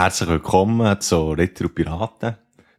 [0.00, 2.36] Herzlich willkommen zu Retro Piraten,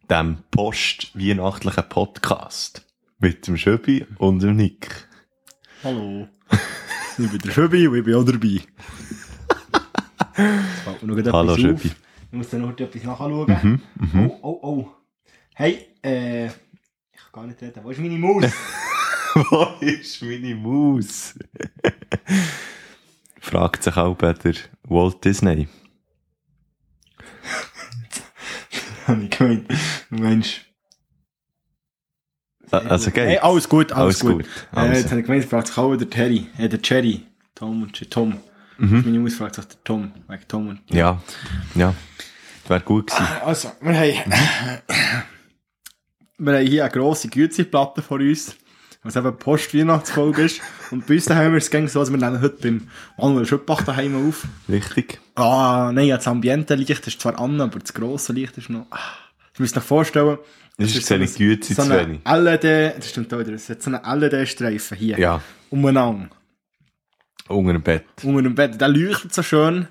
[0.09, 2.85] dem post-weihnachtlichen Podcast.
[3.19, 4.87] Mit dem Schöbi und dem Nick.
[5.83, 6.29] Hallo.
[7.17, 8.61] ich bin der Schöbi und ich bin auch dabei.
[11.33, 11.91] Hallo Schöbi.
[12.31, 13.81] Ich muss dann noch etwas nachschauen.
[13.97, 14.91] Mhm, Oh, oh, oh.
[15.55, 17.83] Hey, äh, ich kann gar nicht reden.
[17.83, 18.45] Wo ist meine Maus?
[19.33, 21.37] Wo ist meine Maus?
[23.41, 25.67] Fragt sich auch bei der Walt Disney.
[29.13, 29.67] Habe ich gemeint.
[30.09, 30.61] Meinst...
[32.71, 33.43] Ah, Also Hey, geht.
[33.43, 34.43] alles gut, Alles alles, gut.
[34.43, 34.93] gut, Äh, also.
[34.93, 36.47] jetzt habe ich gemeint, fragt sich auch der Terry.
[36.57, 37.25] Äh, der Cherry.
[37.55, 38.37] Tom und Tom.
[38.77, 39.01] Mhm.
[39.05, 40.11] Meine Maus fragt sich der Tom.
[40.27, 40.79] Wegen Tom und...
[40.91, 41.21] Ja,
[41.75, 41.93] ja.
[42.63, 43.27] Das wäre gut gewesen.
[43.43, 44.41] Also, wir haben,
[46.37, 48.55] wir haben hier eine grosse Güteplatte vor uns,
[49.03, 50.61] was eben die Post-Weihnachtsfolge ist.
[50.91, 53.83] Und bei uns haben wir es gängig so, dass wir nehmen heute beim Manuel Schöppach
[53.83, 54.45] daheim auf.
[54.67, 55.19] Richtig.
[55.35, 58.87] Ah, nein, ja, das Ambiente-Licht ist zwar an, aber das grosse Licht ist noch...
[58.91, 58.99] Ah,
[59.53, 60.37] ich muss euch vorstellen...
[60.77, 62.19] Das ist seine Güte so zu eine.
[62.25, 65.19] LED, das stimmt auch wieder, es hat so einen LED-Streifen hier.
[65.19, 66.29] Ja, Umeinander.
[67.49, 68.05] unter dem Bett.
[68.23, 68.79] Unter dem Bett.
[68.79, 69.89] Der leuchtet so schön.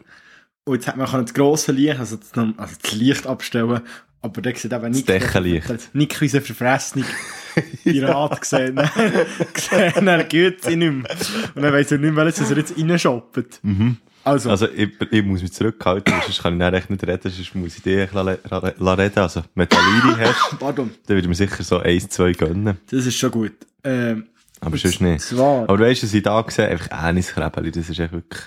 [0.65, 3.83] Und jetzt hat man kann das grosse Licht, also das, also das Licht abstellen,
[4.23, 5.09] aber der sieht eben nicht.
[5.09, 5.95] Deckenlicht.
[5.95, 7.05] Nicht wie so verfressene
[7.85, 8.81] Pirat gesehen.
[9.53, 11.11] gesehen, er geht sie nicht mehr.
[11.55, 13.61] Und dann weiss er nicht mehr, dass er jetzt reinschoppt.
[14.25, 17.55] Also, Also, ich, ich muss mich zurückhalten, sonst kann ich dann echt nicht reden, sonst
[17.55, 19.19] muss ich dich la, la, la reden.
[19.21, 22.79] Also, wenn du Liri hast, pardon, dann würde mir sicher so eins, zwei gönnen.
[22.91, 23.53] das ist schon gut.
[23.85, 24.27] Ähm,
[24.61, 25.21] Aber sonst nicht.
[25.23, 26.73] zwar, Aber weißt du, was ich da gesehen habe?
[26.73, 28.43] Einfach Äniskrebeli, das ist echt wirklich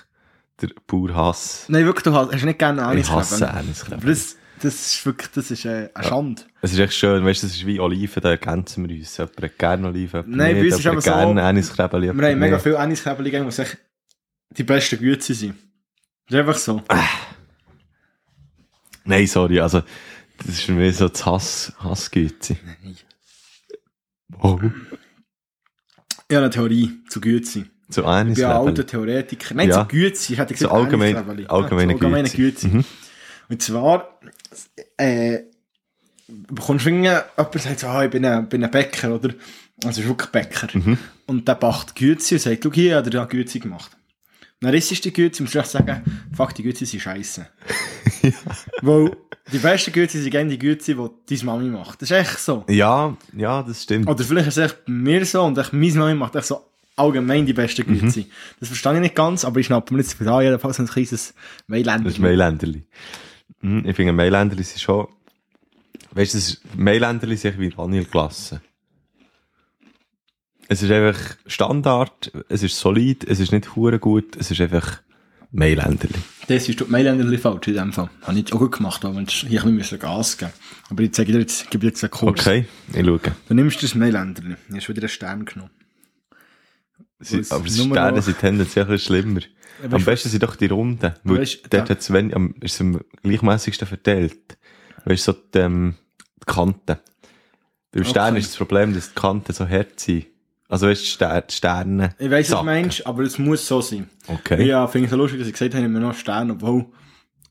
[0.62, 1.66] der pure Hass.
[1.70, 4.16] nein, wirklich, du hast, hast nicht gerne Ich hasse Aber Äniskrebeli.
[4.62, 6.42] Das, ist wirklich, das ist äh, eine Schande.
[6.62, 9.17] Es ist echt schön, weißt du, das ist wie Oliven, da ergänzen wir uns.
[9.17, 12.14] Jemand hat gerne Oliven, Nein, bei nicht, uns ist aber so- gerne Äniskrebeli.
[12.14, 13.78] Wir haben mega viele Aniskäbel gegeben, die echt
[14.58, 15.56] die besten Güte sind.
[16.28, 16.82] Das ist einfach so.
[19.04, 19.82] Nein, sorry, also,
[20.38, 22.56] das ist für mich so das Hass, Hassgüte.
[24.42, 24.59] Oh.
[26.30, 27.66] Ich habe eine Theorie zu Güte.
[27.89, 28.86] Zu Ich bin ein alter.
[28.86, 29.54] Theoretiker.
[29.55, 29.82] Nein, Ja.
[29.82, 30.17] zu Güte.
[30.33, 31.48] Ich hätte gesagt, Zu allgemein- Aniskäbeli.
[31.48, 32.30] allgemeine ja, allgemeine.
[32.30, 32.67] Güte.
[32.67, 32.86] Mhm.
[33.50, 34.17] Und zwar,
[34.98, 35.39] äh,
[36.28, 39.34] bekommst du jemand sagt so, ah, ich bin ein, bin ein Bäcker, oder?
[39.84, 40.67] Also, ist wirklich Bäcker.
[40.73, 40.98] Mhm.
[41.26, 43.92] Und der backt Güte und sagt, schau hier, hat er ja Güte gemacht.
[44.62, 46.04] Und dann isst du die und musst du echt sagen,
[46.36, 47.48] fuck, die Güte sind scheiße.
[48.82, 49.17] Weil,
[49.52, 52.02] die besten Güte sind gerne die Güte, die deine Mami macht.
[52.02, 52.64] Das ist echt so.
[52.70, 54.08] Ja, ja, das stimmt.
[54.08, 56.62] Oder vielleicht ist es echt bei mir so und echt meine Mami macht echt so
[56.95, 58.02] allgemein die besten Mhm.
[58.02, 58.26] Güte.
[58.60, 61.33] Das verstehe ich nicht ganz, aber ich schnappe mir jetzt da jedenfalls ein kleines
[61.66, 62.04] Mailänder.
[62.04, 62.83] Das ist Mailänderli.
[63.61, 65.08] Hm, ich finde, Mailänderli sind schon,
[66.11, 68.61] weißt du, das ist- Mailänderli sind wie Vanilleglasse.
[70.67, 75.02] Es ist einfach Standard, es ist solid, es ist nicht hure gut, es ist einfach
[75.52, 76.14] Mailänderli.
[76.48, 78.10] Das ist die Mailänder falsch in dem Fall.
[78.21, 80.54] Habe ich jetzt auch gut gemacht, aber hier ein bisschen müssen Gas geben.
[80.89, 82.39] Aber ich zeige dir jetzt, gebe dir jetzt einen Kurs.
[82.39, 83.20] Okay, ich schaue.
[83.50, 84.44] Dann nimmst du das Mailänder.
[84.70, 85.71] Ich habe wieder einen Stern genommen.
[87.21, 89.42] Sie, aber Sterne noch- sind tendenziell ein schlimmer.
[89.82, 92.76] weißt Am besten sind doch die Runden, weil Weißt dort da- hat's wenn, am, ist
[92.76, 94.58] es am gleichmäßigsten verteilt.
[95.05, 95.95] Weißt du, so die, ähm,
[96.42, 96.98] die Kanten.
[97.92, 98.39] Beim Stern Okay.
[98.39, 100.27] ist das Problem, dass die Kanten so hart sind.
[100.70, 102.15] Also weißt du, die Ster- die Sterne.
[102.17, 104.09] Ich weiss, was du meinst, aber es muss so sein.
[104.27, 104.65] Okay.
[104.65, 106.86] Ja, finde ich so lustig, dass ich gesagt habe, ich noch einen Stern, obwohl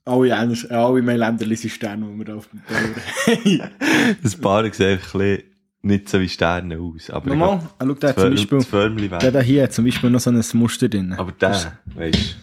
[0.06, 0.34] alle,
[0.70, 3.70] alle Mailänder sind Sterne, die wir da auf dem Teller haben.
[4.22, 5.42] Das Paar sieht ein bisschen
[5.82, 7.10] nicht so wie Sterne aus.
[7.10, 10.10] Aber ich ah, schau, der zum das Beispiel, das der da hier hat zum Beispiel
[10.10, 11.14] noch so ein Muster drin.
[11.14, 12.36] Aber der, weißt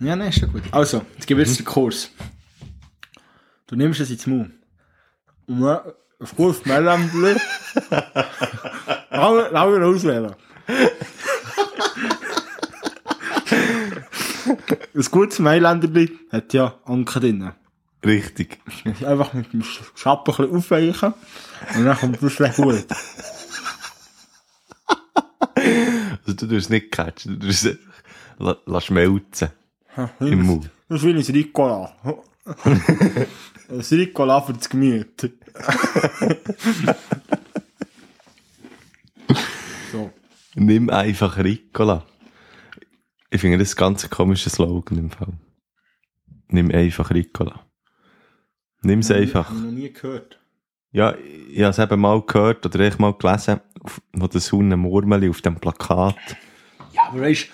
[0.00, 0.62] Ja, nein, ist schon gut.
[0.72, 1.52] Also, jetzt gebe ich Mhm.
[1.52, 2.10] jetzt den Kurs.
[3.66, 4.52] Du nimmst es ins Mund.
[5.46, 5.78] Und dann
[6.20, 7.34] ein gutes Mellanbli.
[9.10, 10.34] Lauer auswählen.
[14.94, 17.52] Ein gutes Mailänderli hat ja Anker drin.
[18.04, 18.58] Richtig.
[19.04, 19.62] Einfach mit dem
[19.94, 21.14] Schappen ein bisschen aufweichen.
[21.76, 22.86] Und dann kommt das gleich gut.
[26.26, 28.02] Also du tust nicht catchen, du tust es einfach
[28.38, 29.50] la, la schmelzen
[30.20, 30.70] im Mund.
[30.88, 31.94] Das wie ein Ricola.
[33.68, 35.20] ein Ricola für das Gemüt.
[39.92, 40.12] so.
[40.54, 42.04] Nimm einfach Ricola.
[43.30, 45.32] Ich finde das ganz komischer Slogan im Fall.
[46.48, 47.63] Nimm einfach Ricola.
[48.84, 49.50] Nimm es einfach.
[49.50, 50.38] Ich noch nie gehört.
[50.92, 51.14] Ja,
[51.50, 53.60] ich habe es eben mal gehört oder ich mal gelesen,
[54.12, 56.16] wo das Hunde Murmeli auf dem Plakat.
[56.92, 57.48] Ja, aber weißt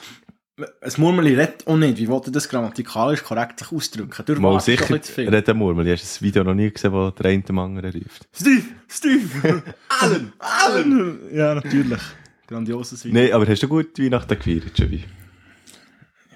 [0.56, 1.96] du, ein Murmeli redet auch nicht.
[1.96, 4.24] Wie wollte das grammatikalisch korrekt sich ausdrücken?
[4.26, 5.28] Du Mal sicher viel.
[5.28, 5.90] reden Murmeli.
[5.90, 8.28] Hast du das Video noch nie gesehen, wo der eine dem anderen ruft?
[8.32, 8.62] Steve!
[8.88, 9.62] Steve!
[10.00, 10.32] Allen!
[10.38, 11.20] Allen!
[11.32, 12.02] Ja, natürlich.
[12.46, 13.22] Grandioses Video.
[13.22, 15.04] Nein, aber hast du gut Weihnachten gefeiert, Javi?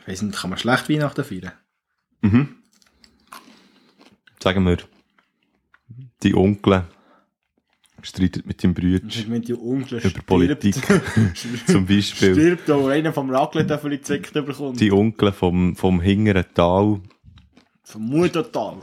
[0.01, 1.53] Ich weiss nicht, kann man schlecht Weihnachten feiern?
[2.23, 2.49] Mhm.
[4.45, 4.77] Sagen wir,
[6.23, 6.85] die Onkel
[8.03, 9.01] streitet mit dem Brüder
[10.05, 10.75] über Politik,
[11.67, 12.35] zum Beispiel.
[12.35, 14.79] Stirbt, da einer vom Raclette dafür gezickt bekommt.
[14.79, 17.01] Die Onkel vom, vom hinteren Tal,
[17.85, 18.83] Vom Muttertal.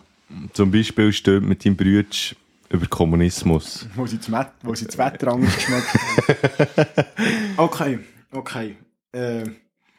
[0.54, 2.10] zum Beispiel, stirbt mit dem Brüder
[2.70, 3.88] über Kommunismus.
[3.96, 7.06] Wo sie das, wo sie das Wetter anders geschmeckt haben.
[7.58, 8.00] Okay,
[8.32, 8.78] okay.
[9.12, 9.44] Äh,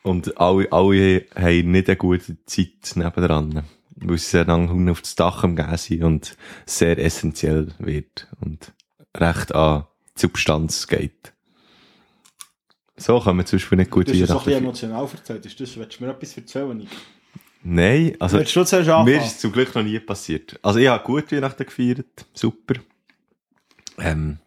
[0.03, 3.62] Und alle, alle haben nicht eine gute Zeit nebendran.
[3.97, 6.37] Weil sie sehr lange auf das Dach am Gehen sind und
[6.67, 8.29] sehr essentiell wird.
[8.41, 8.73] Und
[9.17, 9.87] recht an
[10.17, 11.33] die Substanz geht.
[12.97, 15.44] So kann man zum Beispiel nicht gut du hast es so ein emotional erzählt.
[15.44, 16.89] Ist das, willst du mir etwas erzählen, Nick?
[17.65, 20.59] Nein, also mir ist es zum Glück noch nie passiert.
[20.62, 22.75] Also ich habe gut Weihnachten gefeiert, super.
[23.99, 24.39] Ähm,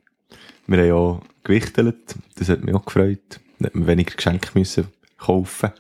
[0.68, 3.39] wir haben auch gewichtelt, das hat mich auch gefreut.
[3.59, 4.88] Da hat man weniger Geschenke müssen
[5.18, 5.71] kaufen.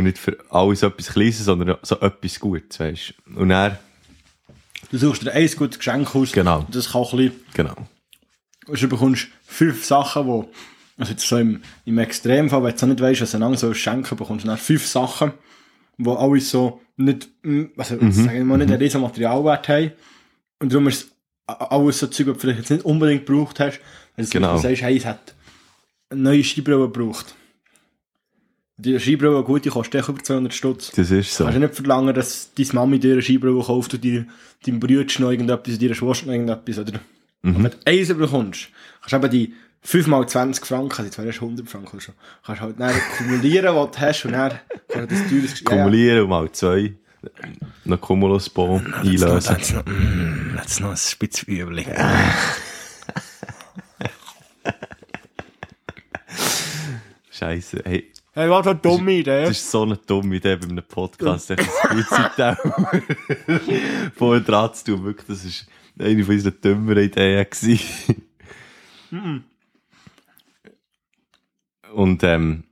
[0.00, 3.40] Und nicht für alles etwas Kleines, sondern so etwas Gutes, weißt du.
[3.40, 3.78] Und dann,
[4.90, 6.32] Du suchst dir ein gutes Geschenk aus.
[6.32, 6.66] Genau.
[6.70, 7.32] Das kann ein bisschen...
[7.54, 7.74] genau.
[8.66, 10.50] Und du bekommst fünf Sachen, wo,
[10.98, 14.16] also jetzt so im, im Extremfall, wenn du nicht weißt, was du einander so schenken
[14.16, 15.32] bekommst dann fünf Sachen,
[15.98, 18.12] wo alles so nicht, mm, also Mhm.
[18.12, 19.92] sagen wir mal, nicht einen riesen Materialwert haben.
[20.58, 21.08] Und darum ist
[21.46, 23.80] alles so Zeug, die du vielleicht jetzt nicht unbedingt gebraucht hast.
[24.16, 24.56] Wenn du Genau.
[24.58, 25.34] sagst, hey, es hat
[26.10, 27.34] eine neue Scheibrille gebraucht.
[28.82, 30.90] Die Scheibrille, gut, die kostet echt über 200 Stutz.
[30.92, 31.44] Das ist so.
[31.44, 34.26] Kannst du nicht verlangen, dass deine Mami dir eine Scheibrille kauft und dir,
[34.66, 37.00] deinem Bruder noch irgendetwas, deiner Schwester noch irgendetwas, oder?
[37.42, 37.56] Mhm.
[37.56, 38.68] Und wenn du eins bekommst,
[39.00, 42.14] kannst du eben die 5 mal 20 Franken, also jetzt wäre es 100 Franken schon,
[42.44, 44.52] kannst du halt dann kumulieren, was du hast, und dann
[44.88, 46.94] kannst du das teures Geschenk- Kumulieren und mal zwei.
[47.84, 49.56] Noch Cumulusbon einlösen.
[49.58, 51.86] Jetzt noch, mm, jetzt noch ein Spitzübli.
[57.30, 57.82] Scheiße.
[57.84, 58.10] Hey,
[58.40, 59.42] Hey, was für eine dumme Idee.
[59.42, 62.56] Das ist so eine dumme Idee bei einem Podcast, echt ein Spielzeit
[64.16, 65.04] vorher dran zu tun.
[65.04, 65.66] Wirklich, das ist
[65.98, 67.46] eine von unseren dümmeren Ideen.
[71.92, 72.64] Und, ähm,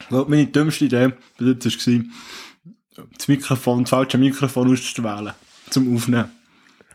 [0.00, 5.32] Ich glaube, meine dümmste Idee war, das Mikrofon, das falsche Mikrofon auszuwählen.
[5.70, 6.30] Zum Aufnehmen.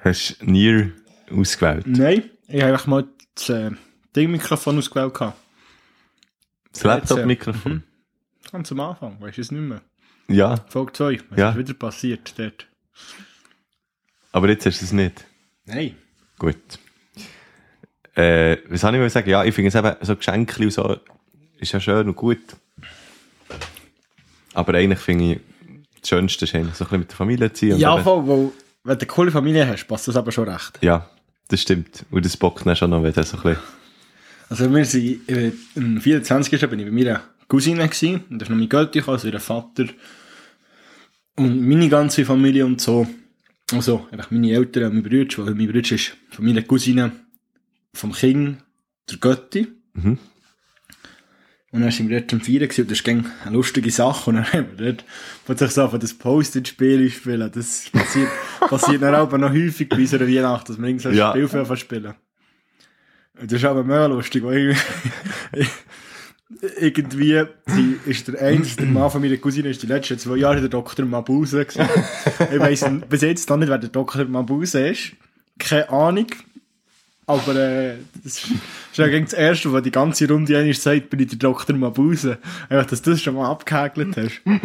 [0.04, 0.92] hast du Nier
[1.32, 1.88] ausgewählt?
[1.88, 3.72] Nein, ich habe einfach mal das äh,
[4.16, 5.16] Ding-Mikrofon ausgewählt.
[5.16, 5.49] gehabt.
[6.84, 7.72] Das Laptop-Mikrofon?
[7.74, 7.84] Mhm.
[8.52, 9.82] Ganz am Anfang, weißt du es nicht mehr.
[10.28, 11.50] Ja, Folge 2, was Ja.
[11.52, 12.68] ist wieder passiert dort?
[14.32, 15.26] aber jetzt hast du es nicht.
[15.66, 15.96] Nein.
[16.38, 16.58] Gut.
[18.16, 19.30] Äh, was soll ich mal sagen?
[19.30, 20.98] Ja, ich finde es eben, so Geschenke und so,
[21.58, 22.40] ist ja schön und gut.
[24.54, 25.40] Aber eigentlich finde ich,
[26.02, 28.52] das Schönste ist eigentlich so ein bisschen mit der Familie zu und Ja, voll, weil,
[28.84, 30.80] wenn du eine coole Familie hast, passt das aber schon recht.
[30.82, 31.10] Ja,
[31.50, 32.06] das stimmt.
[32.12, 33.64] Und das bockt dann schon noch, wenn das so ein bisschen...
[34.50, 36.70] Also wir sind, äh, am 24.
[36.70, 39.40] bin ich bei meiner Cousine gewesen, und da ist noch mein Götti gekommen, also ihr
[39.40, 39.86] Vater
[41.36, 43.08] und meine ganze Familie und so.
[43.72, 47.12] Also, einfach meine Eltern und mein Bruder, weil mein Bruder ist von meiner Cousine
[47.94, 48.58] vom Kind
[49.10, 49.68] der Götti.
[49.94, 50.18] Mhm.
[51.72, 54.32] Und dann sind wir dort am Feiern gewesen, und das ist eine lustige Sache.
[54.32, 55.06] Und dann haben wir dort
[55.46, 57.52] plötzlich so von das Post-it-Spiel spielen.
[57.54, 58.30] Das passiert,
[58.60, 61.32] passiert dann aber noch häufig bei unserer Weihnacht, dass wir irgendwie so Ja.
[61.32, 62.16] Spiel spielen.
[63.42, 64.76] Und das ist aber mega lustig, weil
[66.80, 70.70] irgendwie, die, ist der der Mann von meiner Cousine ist die letzten zwei Jahre der
[70.70, 71.06] Dr.
[71.06, 71.88] Mabuse gewesen.
[72.52, 74.26] Ich weiss bis jetzt noch nicht, wer der Dr.
[74.26, 75.12] Mabuse ist.
[75.58, 76.28] Keine Ahnung.
[77.28, 78.52] Aber äh, das ist
[78.96, 81.76] ja gegen das Erste, was die ganze Runde einmal sagt, bin ich der Dr.
[81.76, 82.40] Mabuse.
[82.68, 84.42] Einfach, dass du das schon mal abgehäkelt hast.
[84.46, 84.62] Und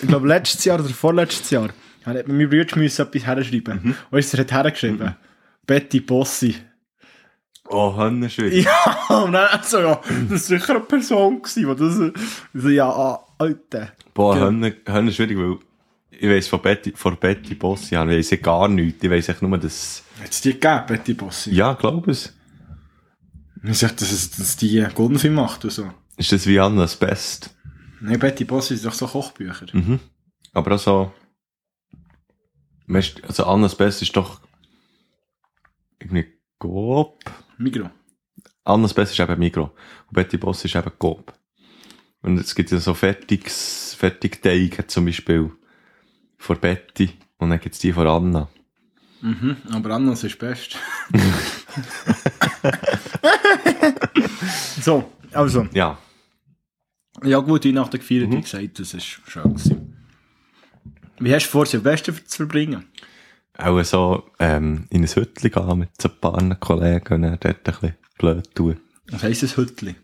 [0.00, 1.70] ich glaube, letztes Jahr oder vorletztes Jahr
[2.04, 3.96] hat mir mein Bruder müssen etwas herschreiben.
[4.10, 5.16] Weißt du, er hat hergeschrieben?
[5.66, 6.54] Betty Bossi.
[7.70, 8.52] Oh, Hannenschwür.
[8.52, 12.88] Ja, und dann so, ja, das ist sicher eine Person gewesen, die das, so, ja,
[12.88, 13.92] ah, Alter.
[14.14, 14.42] Boah, Ja.
[14.46, 14.74] Hönnen,
[15.18, 15.58] weil
[16.20, 19.04] ich weiss von Betty, von Betty Bossi, ich weiss ja gar nichts.
[19.04, 21.54] Ich weiss echt nur, dass, Hat es die gegeben, Betty Bossi?
[21.54, 22.34] ja, glaub es.
[23.62, 25.90] Ich sag, dass, es, dass die Goldenfilm macht und so.
[26.16, 27.54] Ist das wie Annas Best?
[28.00, 29.66] Nein, Betty Bossi ist doch so Kochbücher.
[29.72, 30.00] Mhm.
[30.52, 31.12] Aber auch so,
[33.22, 34.40] also Annas Best ist doch
[36.00, 36.26] irgendwie
[36.58, 37.18] Coop.
[37.58, 37.90] Migro.
[38.64, 39.64] Annas Best ist eben Migro.
[40.06, 41.32] Und Betty Boss ist eben Coop.
[42.22, 45.50] Und es gibt ja so Fertigs, Fertigteige zum Beispiel
[46.36, 47.10] von Betty.
[47.38, 48.48] Und dann gibt's die von Anna.
[49.20, 50.76] Mhm, aber anders ist best.
[54.80, 55.98] so, also, Ja.
[57.24, 59.96] ja gut, Weihnachten gefeiert, wie gesagt, das ist schön gewesen.
[61.18, 62.84] Wie hast du vor, Silvester zu verbringen?
[63.60, 67.62] Auch so, ähm, in ein Hütchen gehen mit so ein paar Kollegen und dort ein
[67.64, 68.80] bisschen blöd tun.
[69.10, 69.96] Was heisst das Hütli?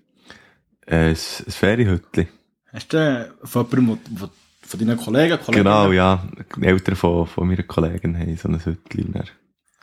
[0.87, 2.29] Äh, ein, ein Ferienhütchen.
[2.73, 4.29] Hast du äh, von jemandem, wo,
[4.63, 5.65] von deinen Kollegen, Kollegen?
[5.65, 6.27] Genau, ja.
[6.57, 9.13] die Eltern von, von meiner Kollegin haben so ein Hütchen.
[9.13, 9.29] Dann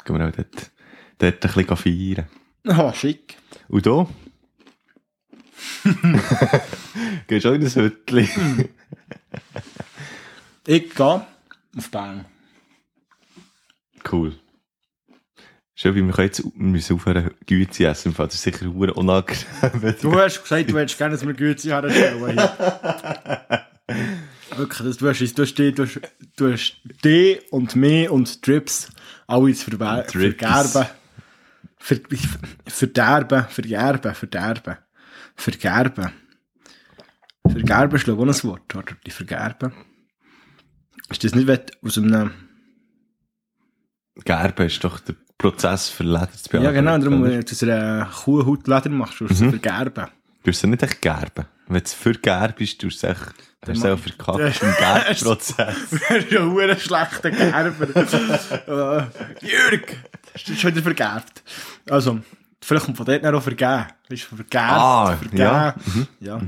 [0.04, 0.72] gehen wir auch dort,
[1.20, 2.28] dort ein bisschen feiern.
[2.68, 3.38] Ah, schick.
[3.70, 4.10] Und du?
[7.28, 8.70] Gehst du auch in ein Hütchen?
[10.68, 11.26] Ich gehe
[11.78, 12.26] auf Bern.
[14.12, 14.34] Cool.
[15.74, 18.14] Schön, wie wir können jetzt müssen aufhören, Güte zu essen.
[18.16, 19.96] Das ist sicher verdammt unangenehm.
[20.02, 22.38] Du hast gesagt, du hättest gerne, dass wir Güte herstellen.
[24.58, 26.02] Wirklich, das, du hast, du hast, die, du hast,
[26.36, 28.90] du hast die und mich und Trips
[29.28, 30.38] alles verbe- Trips.
[30.38, 30.86] vergerben.
[31.78, 31.98] Ver,
[32.68, 34.78] verderben, vergerben, verderben.
[35.36, 36.12] Vergerben.
[37.50, 38.98] Vergerben ist, glaube ich, auch ein Wort, oder?
[39.06, 39.72] Die vergerben.
[41.10, 42.32] Ist das nicht wenn aus einem...
[44.16, 47.32] Gerben ist doch der Prozess für Leder zu Ja, genau, darum, oder?
[47.32, 49.50] wenn du aus einer Kuhhaut Leder machst, du Mhm.
[49.52, 50.08] vergerben.
[50.44, 51.46] Du hast es nicht echt gerben.
[51.68, 54.62] Wenn du es für gerben bist, du hast es echt, du es ma- auch verkackt
[54.64, 55.56] im Gerbprozess.
[55.92, 59.08] Das ist ja ein schlechter Gerber.
[59.42, 59.98] äh, Jürg,
[60.34, 61.44] hast du schon wieder vergerbt.
[61.90, 62.20] Also,
[62.62, 63.86] vielleicht kommt von dort noch vergeben.
[64.10, 65.38] Ist vergerbt, Ah, vergeben.
[65.38, 65.76] ja.
[66.20, 66.42] ja.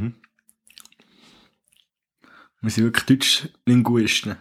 [2.62, 4.38] Wir sind wirklich Deutsch-Linguisten.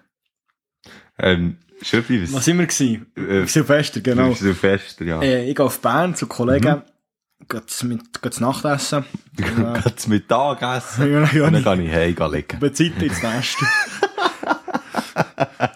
[1.18, 3.06] Ähm, Schöpfi, Was sind wir gewesen?
[3.16, 4.32] Äh, Silvester, genau.
[4.34, 5.20] Silvester, ja.
[5.22, 7.46] Äh, ich gehe auf Bern zu Kollegen, Mhm.
[7.48, 9.04] geht's mit, geht's Nachtessen.
[9.36, 11.10] Du kannst Mittag essen.
[11.12, 12.58] Ja, ja, Und dann gehe ich heim liegen.
[12.60, 13.56] Bezeit ins Nest.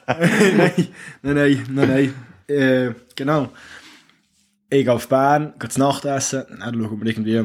[0.06, 0.72] nein,
[1.22, 2.14] nein, nein, nein, nein.
[2.56, 3.50] Äh, genau.
[4.70, 7.44] Ich gehe auf Bern, gehe zu Nacht essen, dann schauen wir irgendwie...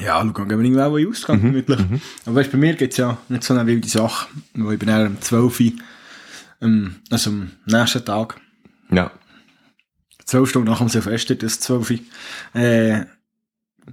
[0.00, 1.80] Ja, schauen wir irgendwie auch in den Ausgang, gemütlich.
[2.24, 4.88] Aber weißt, bei mir gibt es ja nicht so eine wilde Sache, weil ich bin
[4.88, 5.72] dann um 12 Uhr,
[6.60, 8.40] ähm, also am nächsten Tag,
[8.90, 9.10] Ja.
[10.24, 11.98] 12 Stunden nach dem Silvester, das 12 Uhr,
[12.60, 13.00] äh,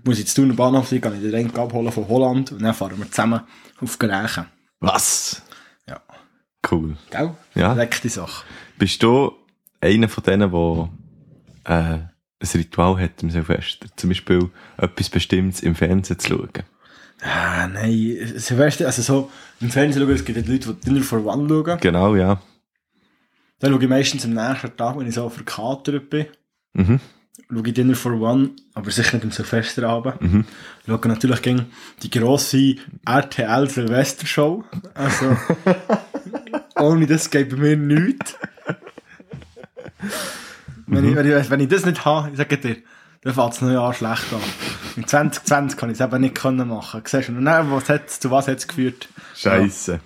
[0.04, 2.74] muss ich jetzt tun, Bahnhof sein, kann ich den Renk abholen von Holland und dann
[2.74, 3.42] fahren wir zusammen
[3.82, 4.46] auf Grächen.
[4.80, 5.42] Was?
[5.88, 6.00] Ja.
[6.70, 6.96] Cool.
[7.10, 7.36] Gell?
[7.56, 7.74] Ja.
[7.74, 8.46] Rechte Sache.
[8.78, 9.32] Bist du
[9.82, 10.90] einer von denen, der
[11.64, 12.10] äh, ein
[12.54, 13.88] Ritual hat im Silvester?
[13.96, 16.50] Zum Beispiel etwas Bestimmtes im Fernsehen zu schauen?
[17.22, 21.48] Ah, nein, Silvester, also so, im Fernsehen schauen, es gibt Leute, die Dinner for One
[21.50, 21.80] schauen.
[21.80, 22.40] Genau, ja.
[23.60, 26.28] Dann schaue ich meistens am nächsten Tag, wenn ich so verkatert bin,
[26.74, 27.00] Mhm.
[27.50, 30.22] schaue ich Dinner for One, aber sicher nicht am Silvesterabend.
[30.22, 30.46] Mhm.
[30.86, 31.66] Schaue natürlich gegen
[32.04, 34.64] die grosse RTL Silvester Show.
[34.94, 35.36] Also,
[36.76, 38.36] ohne das geht bei mir nichts.
[40.86, 42.78] Wenn, ich, wenn, ich, wenn ich das nicht habe, ich sage dir,
[43.22, 44.40] dann fängt das neue Jahr schlecht an.
[44.96, 47.02] In 2020 kann ich es eben nicht können machen.
[47.06, 49.10] Siehst du, und dann, was hat's, zu was hat es geführt?
[49.36, 49.96] Scheiße.
[49.96, 50.00] Äh,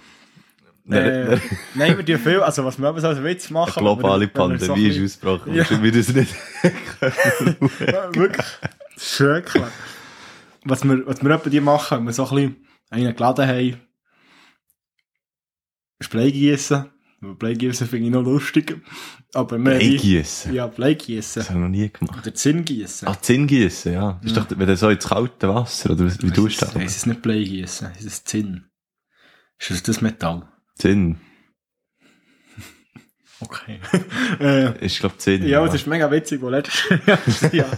[1.75, 3.77] nein, wir tun viel, also was wir so als Witz machen.
[3.77, 5.53] Eine globale Pandemie ist ausgebrochen.
[5.53, 5.63] Ja.
[5.63, 5.83] Ja.
[5.83, 6.33] Wir das nicht.
[7.87, 8.45] Ja, wirklich.
[8.97, 9.63] Schrecklich.
[10.63, 13.81] Was wir, was wir etwa die machen, wenn wir so ein bisschen einen geladen haben,
[15.99, 16.85] ist Bleigießen.
[17.21, 18.81] Bleigießen finde ich noch lustig.
[19.33, 20.53] Aber wir Eingießen.
[20.53, 21.41] Ja, Bleigießen.
[21.41, 22.19] Das habe ich noch nie gemacht.
[22.25, 23.07] Oder Zinngießen.
[23.07, 24.19] Ah, Zinn gießen, ja.
[24.21, 26.75] Das ist doch, wenn du so ins kalte Wasser, oder wie du Es das?
[26.75, 28.65] ist, es nicht Bleigießen, es ist Zinn.
[29.59, 30.50] Ist das das Metall?
[30.81, 31.17] Zinn.
[33.39, 33.79] Okay.
[34.39, 35.47] äh, Ist, glaub Zinn.
[35.47, 36.89] Ja, das ist mega witzig, weil letztes
[37.51, 37.71] Jahr,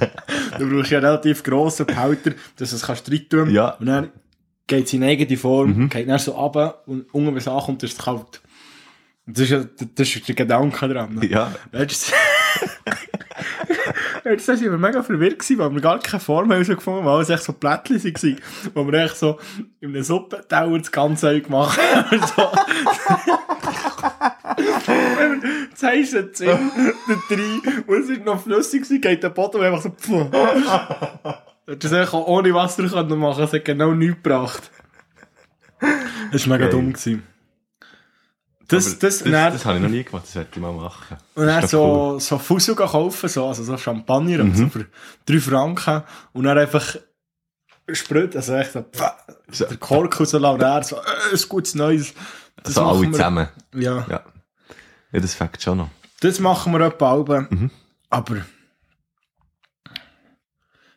[0.59, 3.49] du brauchst ja relativ grossen Behälter, dass du es kannst rein tun.
[3.49, 3.69] Ja.
[3.75, 4.11] Und dann
[4.67, 5.89] geht es in eigene Form, Mhm.
[5.89, 8.41] geht dann so runter und unten, wenn es ankommt, ist es kalt.
[9.25, 9.63] Das ist, ja,
[9.95, 11.21] das ist der Gedanke dran.
[11.29, 11.53] Ja.
[11.71, 12.11] Letztes
[14.25, 17.29] Jahr waren wir mega verwirrt, gewesen, weil wir gar keine Form herausgefunden haben, weil alles
[17.29, 18.37] echt so Plättchen waren,
[18.73, 19.39] wo wir echt so
[19.79, 22.19] in einem Suppentauer das Ganze gemacht haben.
[22.35, 22.51] so.
[25.17, 26.71] Wenn wir das heiße Zinn,
[27.07, 30.29] der drei, und es ist noch flüssig gewesen, geht der Boden einfach so, pfuh.
[31.65, 34.71] Das hätte ich ohne Wasser können machen, es hat genau nichts gebracht.
[36.31, 36.69] Das war mega Geil.
[36.69, 36.93] dumm.
[36.93, 37.23] Gewesen.
[38.73, 41.17] Das, das, das, dann- das habe ich noch nie gemacht, das hätte ich mal machen.
[41.35, 44.55] und dann Das ist doch so, so Fussel kaufen, so, also so Champagner Mhm.
[44.55, 44.85] so für
[45.25, 46.03] drei Franken.
[46.33, 46.95] Und dann einfach
[47.91, 49.03] sprüht, also echt so, pff,
[49.51, 49.65] So.
[49.65, 50.99] der Kork rauslassen und dann so, äh,
[51.33, 52.13] ein gutes Neues.
[52.63, 53.47] Das so machen alle wir- zusammen.
[53.75, 54.23] Ja, Ja.
[55.11, 55.89] Ja, das fängt schon noch.
[56.21, 57.47] das machen wir etwa alle.
[57.49, 57.69] Mhm.
[58.09, 58.37] Aber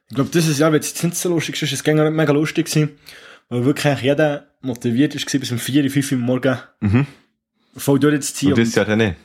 [0.09, 2.67] ich glaube, dieses Jahr wird es jetzt nicht so lustig, ist es gängig mega lustig
[2.67, 2.99] gewesen,
[3.49, 7.07] weil wirklich jeder motiviert war, bis um 4, 5 Uhr morgen Mhm.
[7.77, 8.53] Voll durchzuziehen.
[8.53, 9.17] Und das ja dann nicht.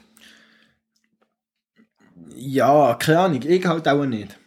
[2.35, 4.37] ja, keine Ahnung, ich halt auch nicht.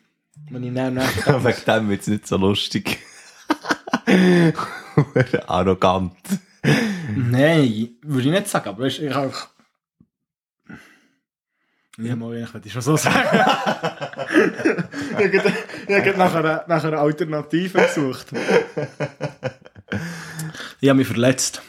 [0.50, 0.96] Wenn ich dann
[1.44, 2.98] Wegen dem wird es nicht so lustig.
[5.46, 6.16] Arrogant.
[7.16, 9.48] Nein, würde ich nicht sagen, aber weißt, ich auch.
[11.98, 13.16] Ja, mal, ich würde schon so sagen.
[15.18, 15.40] ich
[15.88, 18.26] habe nach einer, nach einer Alternative gesucht.
[20.80, 21.62] ich habe mich verletzt.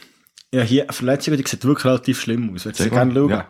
[0.55, 2.63] Ja, hier eine Verletzung, die sieht wirklich relativ schlimm aus.
[2.65, 3.29] Würdest du gerne schauen?
[3.29, 3.49] Ja.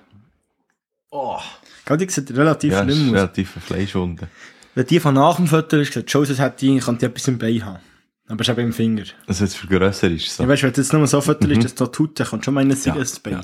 [1.12, 1.38] Oh.
[1.86, 3.14] Gell, die sieht relativ Ja, schlimm aus.
[3.16, 4.28] relativ eine Fleischwunde.
[4.74, 7.38] Wenn die von nach dem Foto ist, gesagt, Joseph hat die, kann die etwas im
[7.38, 7.80] Bein haben.
[8.28, 9.04] Aber es ist eben im Finger.
[9.28, 10.42] Also jetzt für grösser ist so.
[10.44, 12.56] Ja, weißt du, wenn jetzt nur so Foto ist, dass da tut, dann kann schon
[12.56, 13.34] meinen, sie Ja, das Bein.
[13.34, 13.44] ja.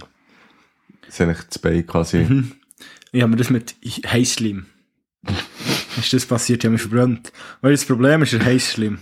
[1.05, 2.43] Das ist eigentlich das Bein quasi.
[3.11, 3.75] Ich habe mir das mit
[4.07, 4.65] Heißschlimm.
[5.99, 6.63] ist das passiert?
[6.63, 7.31] Ich habe mich verbrannt.
[7.61, 8.97] Weil das Problem ist, der Heißschlimm.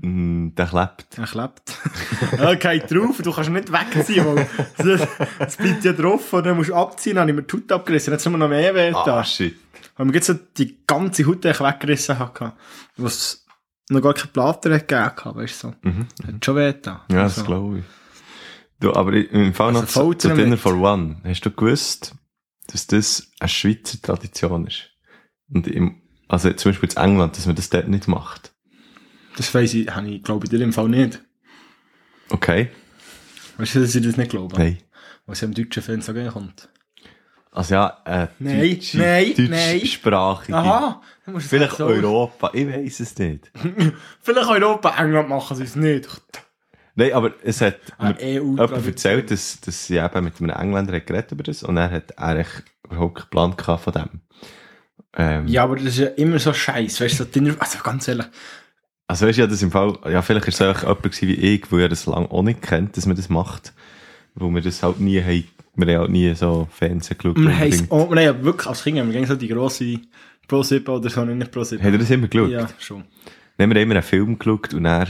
[0.00, 1.18] Mm, der klebt.
[1.18, 1.76] Er klebt.
[2.38, 5.08] er geht drauf, du kannst nicht wegziehen, weil es-
[5.38, 7.72] es bleibt ja drauf und dann musst du abziehen, dann habe ich mir die Haut
[7.72, 9.18] abgerissen, jetzt haben wir noch mehr weh da.
[9.18, 9.56] Ah, shit.
[9.96, 12.52] Weil wir jetzt so die ganze Haut eigentlich weggerissen haben,
[12.96, 13.44] was
[13.90, 15.74] noch gar keine Platte gegeben hat, weißt du so.
[15.82, 16.06] Mhm.
[16.26, 17.04] Hat schon weh da.
[17.10, 17.84] Ja, das Also, glaube ich.
[18.80, 21.20] Du, aber im Fall noch Also zu, zu Foltern Dinner for One.
[21.24, 22.14] Hast du gewusst,
[22.68, 24.90] dass das eine Schweizer Tradition ist?
[25.52, 28.51] Und im, also zum Beispiel in England, dass man das dort nicht macht.
[29.36, 31.20] Das weiss ich, habe ich, glaube ich, dir im Fall nicht.
[32.30, 32.68] Okay?
[33.58, 34.56] Weißt du, dass ich das nicht glaube?
[34.56, 34.78] Nein.
[35.26, 36.68] Was im deutschen Fernsehen kommt.
[37.54, 39.78] Also ja, äh, Nein, deutsche, nein, nein.
[39.78, 40.56] deutschsprachige.
[40.56, 43.50] Aha, musst du Vielleicht so- Europa, ich weiß es nicht.
[44.22, 46.08] Vielleicht Europa, England machen sie es nicht.
[46.94, 50.98] Nein, aber es hat mir EU jemand erzählt, dass, dass sie eben mit einem Engländer
[51.00, 52.48] geredet über das und er hat eigentlich
[52.84, 54.20] überhaupt keinen Plan gehabt von dem.
[55.14, 58.26] Ähm, Ja, aber das ist ja immer so scheiße, weißt du, also ganz ehrlich.
[59.12, 61.66] Also weißt du, ja, das im Fall, ja, vielleicht ist es auch jemand wie ich,
[61.66, 63.74] der das lange auch nicht kennt, dass man das macht,
[64.34, 67.36] wo wir das halt nie haben, wir haben halt nie so Fernsehen geschaut.
[67.36, 70.00] Wir haben oh, wir haben ja wirklich als Kind, wir gingen so die grosse
[70.48, 71.82] Pro 7 oder so, nicht Pro 7.
[71.82, 72.48] Habt ihr das immer geschaut?
[72.48, 73.04] Ja, schon.
[73.58, 75.06] Dann haben wir immer einen Film geschaut und dann,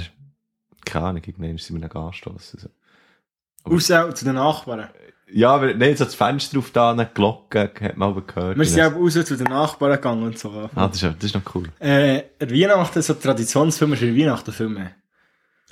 [0.85, 2.59] keine Ahnung, irgendwann sind wir dann angestossen.
[2.59, 3.71] So.
[3.71, 4.88] Raus zu den Nachbarn.
[5.31, 8.59] Ja, aber nein, so das Fenster auf da, eine Glocke, hat man aber gehört.
[8.59, 10.69] Wir sind ja raus zu den Nachbarn gegangen und so.
[10.75, 11.69] Ah, das ist, das ist noch cool.
[11.79, 14.91] Äh, der Weihnachten, so Traditionsfilme, ist ein Weihnachtenfilm.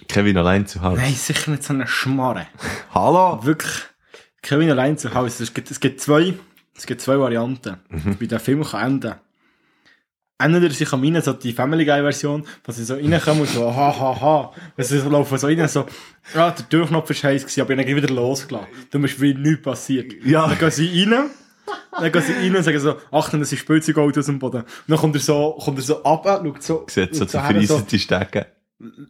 [0.09, 1.01] Kevin allein zu Hause.
[1.01, 2.47] Nein, sicher nicht so eine Schmarre.
[2.95, 3.45] Hallo!
[3.45, 3.83] Wirklich,
[4.43, 5.43] Kevin allein zu Hause.
[5.43, 6.35] Es gibt, es gibt zwei,
[6.75, 7.77] es gibt zwei Varianten,
[8.19, 9.15] wie der Film kann enden.
[10.41, 13.67] Entweder sie kommen rein, so die Family Guy Version, wo sie so reinkommen und so,
[13.67, 14.53] ha, ha, ha.
[14.75, 15.87] Wenn sie so laufen so rein, so,
[16.35, 18.69] ah, der Türknopf ist heiß gewesen, aber ich habe ihn wieder losgelassen.
[18.91, 20.13] Dann ist wie nichts passiert.
[20.25, 20.49] Ja.
[20.49, 21.31] Dann gehen sie rein,
[21.93, 24.63] dann gehen sie rein und sagen so, achten, das ist Spielzeugauto aus dem Boden.
[24.63, 28.47] Und dann kommt er so, kommt er so ab, schaut so, Sieht so zerfreissete Stege.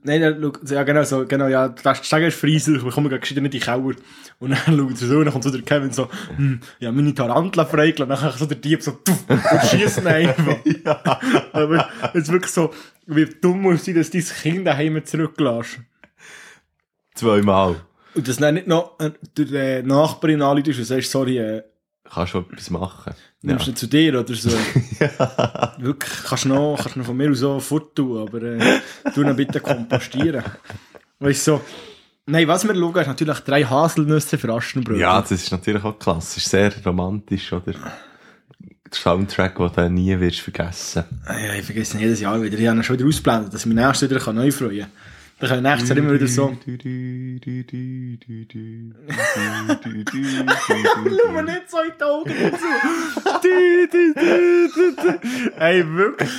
[0.02, 3.20] Nein, dann schaut, ja genau, so, genau, ja, der Steg ist Friesel, ich komme gerade
[3.20, 3.94] nicht in die Keller.
[4.40, 7.14] Und dann schaut er so, und dann kommt so der Kevin so, hm, ja, meine
[7.14, 10.56] Tarantula freigelassen, dann so der Dieb so, tuff, und schießt ihn einfach.
[11.52, 12.74] Aber es ist wirklich so,
[13.06, 15.78] wie dumm muss sein, dass dein Kind daheim zurücklässt.
[17.14, 17.76] Zweimal.
[18.14, 21.62] Und dass dann nicht noch äh, der äh, Nachbarin anruft und sagst, sorry, äh,
[22.12, 23.14] Kannst du etwas machen.
[23.42, 23.53] Ja.
[23.53, 24.50] nimmst du zu dir oder so.
[25.79, 28.81] Wirklich, kannst du noch, kannst noch von mir aus so fort tun, aber äh,
[29.14, 30.44] tu ihn bitte kompostieren.
[31.20, 31.61] Weißt du, so,
[32.26, 35.00] nein, was wir schauen, ist natürlich drei Haselnüsse für Aschenbrödel.
[35.00, 37.72] Ja, das ist natürlich auch klassisch, sehr romantisch, oder?
[37.72, 37.81] Der
[38.92, 41.05] Soundtrack, den du nie wirst vergessen.
[41.24, 42.59] Ah Ja, ich vergesse ihn jedes Jahr wieder.
[42.59, 44.90] Ich habe ihn schon wieder ausgeblendet, dass ich mich nächstes wieder neu freuen kann.
[45.40, 46.55] Dann kann ich nächstes Jahr immer wieder so...
[51.16, 52.66] Schau mir nicht so in die Augen dazu.
[53.42, 55.11] Du, du, du, du, du.
[55.59, 56.31] Ey, wirklich.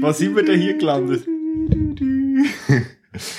[0.00, 1.26] Was sind wir denn hier gelandet?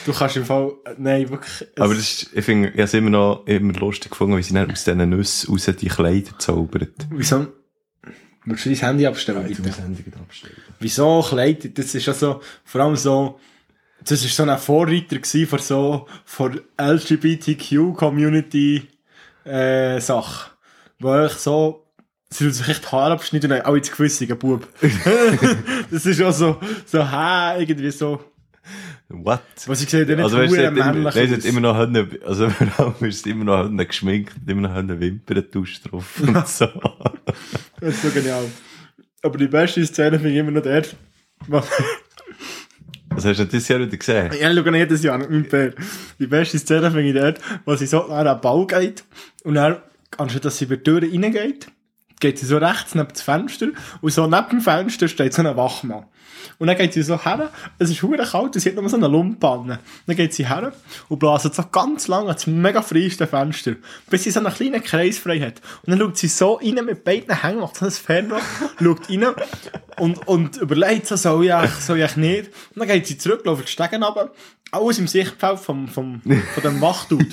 [0.06, 0.74] Du kannst im Fall...
[0.98, 1.62] Nein, wirklich...
[1.62, 4.44] es- Aber das ist, ich finde, ich habe es immer noch immer lustig gefunden, wie
[4.44, 7.08] sie dann aus diesen Nüssen raus die Kleider zaubert.
[7.10, 7.48] Wieso...
[8.48, 9.60] Willst du dein Handy abstellen, bitte?
[10.20, 10.54] abstellen.
[10.80, 11.70] Wieso Kleider?
[11.70, 12.42] Das ist ja so...
[12.64, 13.40] Vor allem so...
[14.08, 16.08] Das ist so ein Vorreiter von so...
[16.26, 18.84] Von LGBTQ-Community...
[19.44, 20.52] Äh, Sache.
[21.00, 21.82] Wo ich so...
[22.30, 24.68] Sie tun sich echt die Haare abschneiden und auch ins Gewissen, Bub.
[25.92, 26.60] das ist auch so...
[26.86, 28.24] So, hä, irgendwie so...
[29.10, 29.42] What?
[29.68, 33.08] Was ich sehe, Also, weißt immer, männlich sie hat immer noch Hände, also, vor allem
[33.08, 36.66] ist immer noch Hände geschminkt, und immer noch Hände Wimperntusch drauf und so.
[37.80, 38.46] Das ist so genial.
[39.22, 40.86] Aber die beste Szene finde ich immer noch der...
[43.16, 44.30] Was hast du dieses Jahr wieder gesehen?
[44.40, 45.74] Ja, ich schaue jedes Jahr mit Bär.
[46.20, 49.06] Die beste Szene finde ich dort, wo sie so an einen Bau geht
[49.46, 49.78] und dann,
[50.18, 51.68] anstatt dass sie über die Tür reingeht,
[52.20, 53.68] geht sie so rechts neben das Fenster
[54.02, 56.06] und so neben dem Fenster steht so ein Wachmann.
[56.58, 59.08] Und dann geht sie so her, es ist verdammt kalt, sie hat nur so eine
[59.08, 59.80] Lumpe an.
[60.06, 60.74] Dann geht sie her
[61.10, 63.76] und blaset so ganz lang ans mega freiste Fenster,
[64.10, 65.62] bis sie so einen kleinen Kreis frei hat.
[65.86, 68.42] Und dann schaut sie so rein mit beiden Hängen, macht so ein Fernrohr,
[68.82, 69.26] schaut rein
[69.98, 72.48] und, und überlegt so, soll ich, soll ich nicht?
[72.74, 74.32] Und dann geht sie zurück, läuft die Stegen runter,
[74.72, 77.26] alles im Sichtfeld vom, vom, von dem Wachdude.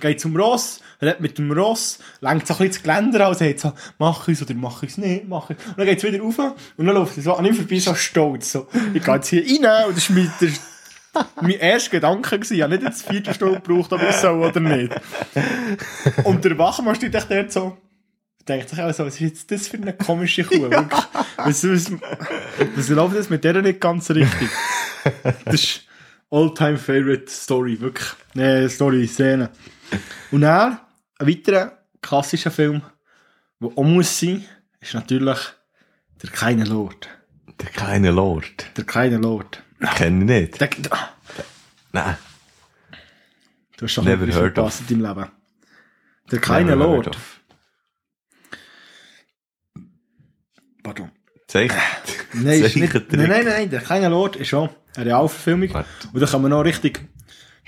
[0.00, 3.38] geht zum Ross, redet mit dem Ross, lenkt so ein bisschen das Geländer an und
[3.38, 5.64] sagt so, mach ich's oder mach ich's nicht, mach ich's.
[5.66, 8.31] Und dann geht's wieder rauf und dann läuft sie so an ihm vorbei, so stolz,
[8.40, 10.50] so, ich geh jetzt hier rein und das ist der,
[11.40, 12.54] mein erster Gedanke gewesen.
[12.54, 14.92] Ich habe nicht jetzt vierte Stunde gebraucht, ob ich soll oder nicht.
[16.24, 17.76] Und der Wachmann steht echt dort so,
[18.48, 20.70] denkt sich auch so, was ist jetzt das für eine komische Kuh?
[20.70, 21.02] Wirklich.
[21.36, 21.92] Was, was,
[22.76, 24.48] was läuft das mit der nicht ganz richtig?
[25.44, 25.82] Das ist
[26.30, 28.08] all-time favorite Story, wirklich.
[28.34, 29.50] Nee, Story, Szene.
[30.30, 30.78] Und dann,
[31.18, 32.82] ein weiterer klassischer Film,
[33.60, 34.44] der auch muss sein,
[34.80, 35.38] ist natürlich
[36.22, 37.08] der kleine Lord.
[37.60, 38.66] Der kleine Lord.
[38.76, 39.62] Der kleine Lord.
[39.96, 40.60] Kenne ich nicht.
[40.60, 41.08] Der, der,
[41.92, 42.16] Nein.
[43.76, 45.30] du hast doch Never heard verpasst in deinem Leben.
[46.30, 47.08] Der kleine Never Lord.
[47.08, 47.40] of.
[50.82, 51.10] Pardon.
[51.46, 51.74] Zeigt.
[52.32, 55.74] Nein, ist nicht, nein, nein, nein, der kleine Lord ist schon eine Realverfilmung.
[55.74, 55.88] Warte.
[56.12, 57.00] Und da kann man noch richtig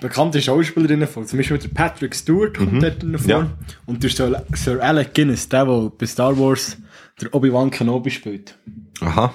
[0.01, 3.29] bekannte Schauspielerinnen von, zum Beispiel der Patrick Stewart kommt dort drin vor.
[3.31, 3.51] Ja.
[3.87, 6.77] Und der Sir, Sir Alec Guinness, der, der bei Star Wars
[7.21, 8.57] der Obi-Wan Kenobi spielt.
[9.01, 9.33] Aha.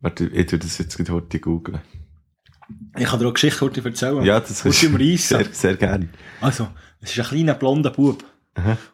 [0.00, 1.80] Warte, ich tu das jetzt heute googeln.
[2.98, 4.24] Ich kann dir auch Geschichte heute erzählen.
[4.24, 6.08] Ja, das Kurz im sehr, sehr gerne.
[6.40, 6.68] Also,
[7.00, 8.24] es ist ein kleiner blonder Bub.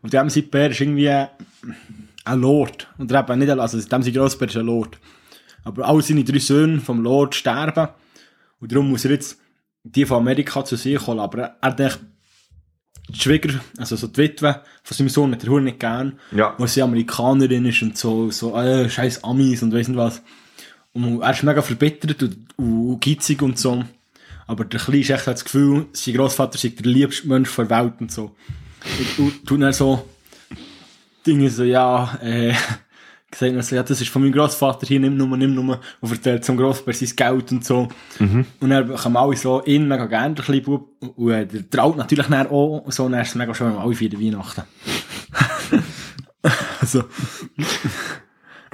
[0.02, 2.88] Und dem sein Bär ist irgendwie ein Lord.
[2.98, 4.98] Und eben nicht, also dem sein Grossbär ist ein Lord.
[5.64, 7.88] Aber alle seine drei Söhne vom Lord sterben.
[8.60, 9.38] Und darum muss er jetzt
[9.84, 11.20] die von Amerika zu sich holen.
[11.20, 12.00] Aber er, denkt,
[13.08, 16.18] die Schwieger, also so die Witwe von seinem Sohn hat er nicht gern.
[16.32, 16.54] Ja.
[16.58, 20.22] Weil sie Amerikanerin ist und so, so, äh, scheiß Amis und weiss nicht was.
[20.94, 23.84] Und er ist mega verbittert und, und gitzig und so.
[24.46, 27.70] Aber der Kleine ist echt hat das Gefühl, sein Großvater sei der liebste Mensch der
[27.70, 28.34] Welt und so.
[28.98, 30.06] Und, und tut dann so
[31.26, 32.52] Dinge so, ja, äh,
[33.30, 35.80] gesagt er so, ja, das ist von meinem Großvater hier, nimm nur, nimm nur.
[36.00, 37.88] Und verteilt zum Großbär sein Geld und so.
[38.60, 40.90] Und dann kommen alle so ihn mega gerne, der kleine Bub.
[41.16, 43.94] Und äh, der traut natürlich dann auch so, und dann ist es mega schön, alle
[43.94, 44.64] feiern Weihnachten.
[46.80, 47.04] also,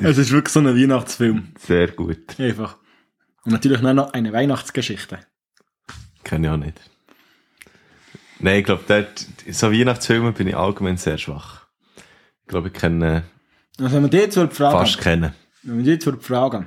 [0.00, 1.48] es ist wirklich so ein Weihnachtsfilm.
[1.58, 2.38] Sehr gut.
[2.38, 2.76] Einfach.
[3.44, 5.18] Und natürlich noch eine Weihnachtsgeschichte.
[6.24, 6.80] Kenne ich auch nicht.
[8.40, 9.06] Nein, ich glaube,
[9.50, 11.66] so Weihnachtsfilme bin ich allgemein sehr schwach.
[12.42, 13.24] Ich glaube, ich kenne
[13.78, 15.34] Also wenn man die jetzt fragen, fast kennen.
[15.62, 16.66] wenn man die jetzt fragen,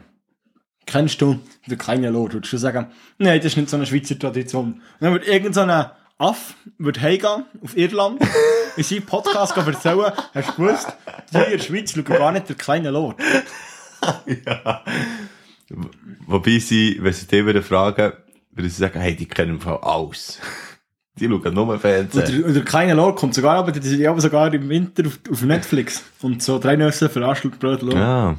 [0.86, 4.20] kennst du den kleinen Lord, würdest du sagen, nein, das ist nicht so eine Schweizer
[4.20, 4.74] Tradition.
[4.74, 5.62] Und dann würde irgend so
[6.22, 8.22] Aff würde heimgehen auf Irland,
[8.78, 10.88] in seinem Podcast erzählen, hast du gewusst,
[11.34, 13.20] die in der Schweiz schauen gar nicht den kleinen Lord.
[16.28, 18.14] Wobei sie, wenn sie die würden fragen,
[18.52, 20.40] würden sie sagen, hey, die kennen im Fall alles.
[21.18, 22.26] Die schauen nur Und Fernsehen.
[22.26, 25.20] der, und der kleine Lord kommt sogar, aber die sind aber sogar im Winter auf,
[25.30, 26.04] auf Netflix.
[26.22, 27.92] Und so drei Nüsse für Aschelbrötchen.
[27.92, 28.38] Ja.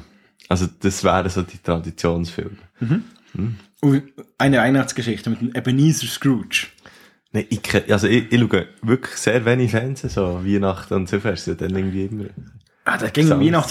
[0.49, 2.57] Also, das wären so die Traditionsfilme.
[3.81, 4.03] Und
[4.37, 6.67] eine Weihnachtsgeschichte mit dem Ebenezer Scrooge.
[7.33, 11.47] Nein, ich, also ich, ich schaue wirklich sehr wenig Fernsehen, so Weihnachten und so fest.
[11.47, 12.25] Dann irgendwie immer.
[12.85, 13.25] Ah, da ging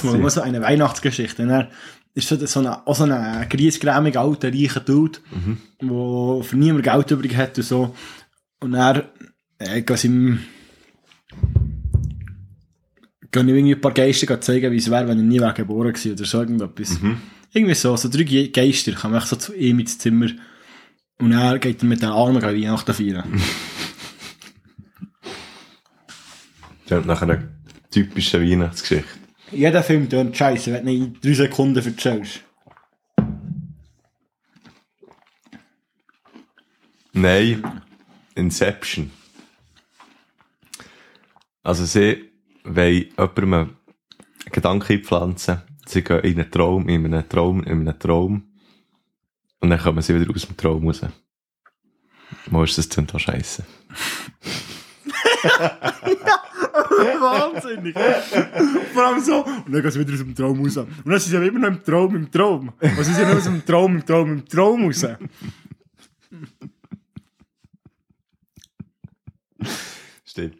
[0.04, 0.20] um sick.
[0.20, 1.42] immer so eine Weihnachtsgeschichte.
[1.44, 1.70] Und er
[2.14, 5.20] ist so, so eine, auch so ein griesgrämig alter, reicher Dude,
[5.80, 7.94] der für niemand Geld übrig hat und so.
[8.60, 9.08] Und er,
[9.58, 10.40] äh, geht ihm,
[13.30, 15.92] gehen ihm irgendwie ein paar Geister zeigen, wie es wäre, wenn er nie wäre geboren
[15.92, 16.98] gewesen oder so irgendetwas.
[17.52, 20.28] Irgendwie so, so drei Ge- Geister kommen echt so zu ihm ins Zimmer.
[21.18, 23.40] Und er geht mit den Armen gleich Weihnachten feiern.
[26.88, 27.42] Das ist nach einer
[27.90, 29.08] typischen Weihnachtsgeschichte.
[29.50, 32.44] Jeder Film tönt scheiße, wenn du ihn in drei Sekunden erzählst.
[37.14, 37.62] Nein,
[38.34, 39.10] Inception.
[41.62, 42.30] Also sie
[42.64, 43.76] wollen jemandem einen
[44.50, 45.62] Gedanken einpflanzen.
[45.86, 48.51] Sie gehen in einen Traum, in einen Traum, in einen Traum.
[49.62, 51.00] Und dann kommen sie wieder aus dem Traum raus.
[52.46, 53.64] Wo ist das denn da scheiße?
[57.20, 57.94] Wahnsinnig.
[58.92, 59.44] Vor allem so.
[59.44, 60.76] Und dann gehen sie wieder aus dem Traum raus.
[60.76, 62.72] Und dann sind sie ja immer noch im Traum, im Traum.
[62.80, 65.06] Und sie sind nur aus dem Traum, im Traum, im Traum raus.
[70.24, 70.56] Stimmt.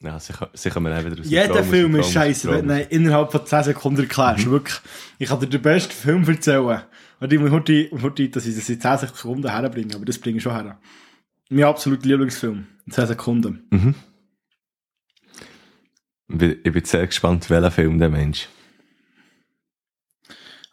[0.00, 2.80] Ja, sie kommen dann wieder aus dem Jeder Traum, dem Film ist scheiße, wenn du
[2.80, 4.48] innerhalb von 10 Sekunden erklärst.
[4.48, 4.78] Wirklich.
[5.18, 6.82] Ich kann dir den besten Film erzählen.
[7.20, 9.94] Und ich muss heute, heute, dass ich das in 10 Sekunden herbringe.
[9.94, 10.78] Aber das bringe ich schon her.
[11.50, 12.66] Mein absoluter Lieblingsfilm.
[12.86, 13.64] In 10 Sekunden.
[16.28, 18.48] Ich bin- Ich bin sehr gespannt, welcher Film der Mensch.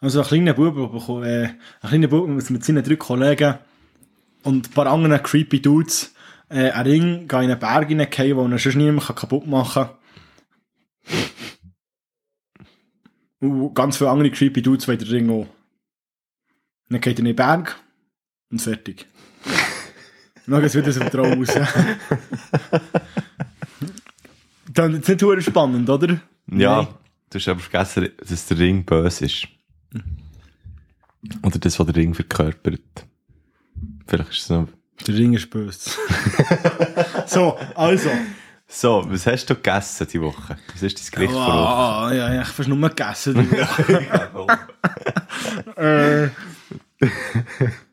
[0.00, 0.76] Also ein kleiner Bub,
[1.24, 3.54] äh, ein kleiner Bub mit seinen drei Kollegen
[4.42, 6.12] und ein paar anderen creepy Dudes
[6.48, 11.18] äh, einen Ring gehen in einen Berg hineingehen, wo er sonst niemand kaputt machen kann.
[13.40, 15.46] Und ganz viele andere creepy Dudes wollen den Ring auch.
[16.88, 17.76] Dann geht er in den Berg
[18.50, 19.06] und fertig.
[20.46, 21.48] Und dann geht es wieder aus dem Traum raus.
[24.72, 26.20] Dann ist nicht spannend, oder?
[26.50, 26.88] Ja, Nein.
[27.30, 29.46] du hast aber vergessen, dass der Ring böse ist.
[31.42, 33.06] Oder das, was der Ring verkörpert.
[34.06, 34.68] Vielleicht ist es noch...
[35.06, 35.90] Der Ring ist böse.
[37.26, 38.10] so, also.
[38.74, 40.56] So, was hast du gegessen die Woche?
[40.72, 41.68] Was ist dein Gericht vor Woche?
[41.68, 43.34] Ah, ja, ich habe fast nur gegessen.
[43.34, 43.50] die
[44.32, 44.58] Woche.
[45.76, 46.24] äh,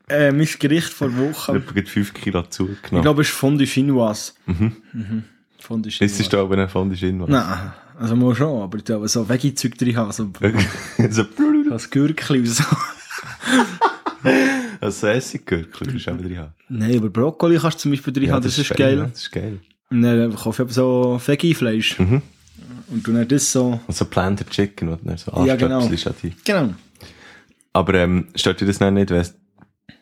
[0.07, 1.47] äh, mein Gericht vor Ich Woche.
[1.53, 3.01] habe gerade 5 Kilo Ich zugenommen.
[3.01, 4.31] glaube, es ist Fondue Chinoise.
[4.45, 5.23] Mhm.
[5.59, 6.29] Fondue Jetzt ist Chinoise.
[6.29, 7.31] da oben ein Fondue Chinoise.
[7.31, 10.31] Nein, also mal schon, aber ich tue so Veggie-Zeug drin haben, so
[11.09, 11.23] so,
[11.69, 12.63] das Gürkli und so.
[14.79, 16.53] also Essiggürkchen kannst du auch drin haben.
[16.69, 18.97] Nein, aber Brokkoli kannst du zum Beispiel drin haben, das, ist fein, geil.
[18.99, 19.59] ja, Das ist geil.
[19.91, 21.99] Und dann kaufe ich so Veggie-Fleisch.
[21.99, 22.21] Mhm.
[22.89, 23.79] Und du dann das so...
[23.87, 25.87] Und so Planted Chicken, oder so Ja, genau.
[26.43, 26.73] Genau.
[27.73, 29.25] Aber ähm, stört dir das noch nicht, wenn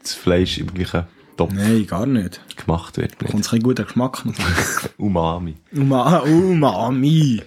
[0.02, 1.04] das Fleisch im gleichen
[1.36, 2.42] Topf Nein, gar nicht.
[2.58, 3.18] gemacht wird?
[3.20, 3.46] Kommt Nicht?
[3.46, 4.24] es kein guter Geschmack.
[4.98, 5.56] Umami.
[5.74, 7.42] Uma Umami.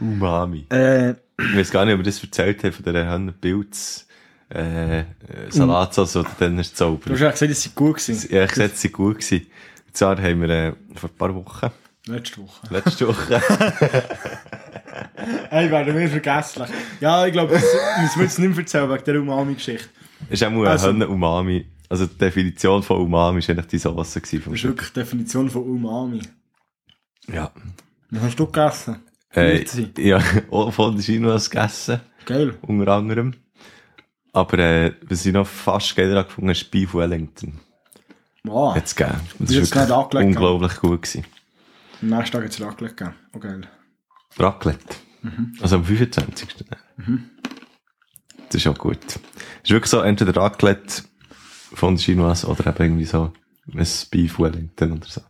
[0.00, 0.64] Umami.
[0.70, 4.06] Äh, Ich weiß gar nicht, ob wir das erzählt haben von dieser Hannah Pilz
[4.48, 5.02] äh,
[5.50, 7.10] Salatsauce, oder dann ist es du sauber.
[7.12, 8.28] hast ja gesagt, es sei gut gewesen.
[8.34, 9.46] Ja, ich gesagt, es sei gut gewesen.
[9.88, 11.70] Und zwar haben wir äh, vor ein paar Wochen,
[12.06, 12.66] Letzte Woche.
[12.72, 13.42] letzte Woche,
[15.50, 16.68] Hey, werden wir vergesslich.
[17.00, 17.64] Ja, ich glaube, das
[18.00, 19.88] müssen wir jetzt nicht mehr erzählen wegen der Umami-Geschichte.
[20.30, 21.66] ist auch mal eine Also- Hannah Umami.
[21.90, 25.62] Also die Definition von Umami war eigentlich die Sauce Das ist wirklich die Definition von
[25.62, 26.20] Umami.
[27.32, 27.50] Ja.
[28.10, 29.00] Was hast du gegessen?
[29.34, 29.64] Äh,
[29.98, 32.00] ja, auch von der Chinoise gegessen.
[32.26, 32.54] Geil.
[32.62, 33.34] unter anderem.
[34.34, 37.58] Aber äh, was ich noch fast geiler gefunden habe, ist Beef Wellington.
[38.48, 38.74] Wow.
[38.74, 39.20] Hat's gegeben.
[39.38, 41.02] Das gerade wirklich unglaublich gut.
[41.02, 41.24] Gewesen.
[42.02, 43.16] Am nächsten Tag hat es Raclette gegeben.
[43.34, 43.60] Oh, geil.
[44.38, 44.96] Raclette.
[45.60, 46.48] Also am 25.
[48.48, 48.98] Das ist auch gut.
[49.06, 49.16] Es
[49.64, 51.02] ist wirklich so, entweder Raclette
[51.74, 53.32] von Chinoise oder eben irgendwie so
[53.74, 55.20] ein Beef Wellington oder so.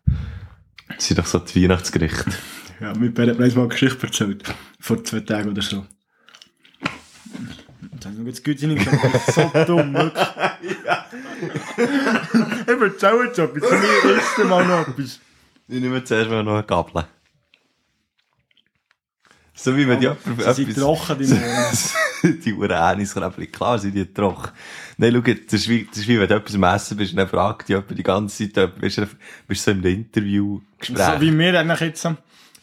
[0.88, 2.32] Das sind doch so die Weihnachtsgerichte.
[2.80, 4.44] Ja, mit Ben hat mir mal eine Geschichte erzählt.
[4.78, 5.84] Vor zwei Tagen oder so.
[8.00, 9.14] Das Güte nicht gesagt.
[9.14, 10.26] Das ist so wirklich.
[12.66, 13.70] ich erzähle jetzt etwas.
[13.70, 15.20] Mich ist mal noch etwas.
[15.68, 17.04] Ich nehme zuerst mal noch eine Gabel.
[19.54, 22.40] So wie wenn die jemand sind trocken, die Mohnen.
[22.44, 24.50] die Uranus-Kräbchen, klar sind die trocken.
[24.98, 27.16] Nein, schau, das ist wie, das ist wie wenn du etwas am Essen bist und
[27.16, 29.06] dann fragt dich jemand die ganze Zeit, ob- bist du
[29.48, 31.06] bist du so im Interview-Gespräch.
[31.14, 32.08] So wie wir eigentlich jetzt.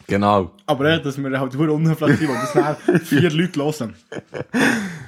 [0.06, 0.52] Genau.
[0.66, 3.94] Aber ja, dass wir halt nur unhöflich sind, weil das dann vier Leute hören.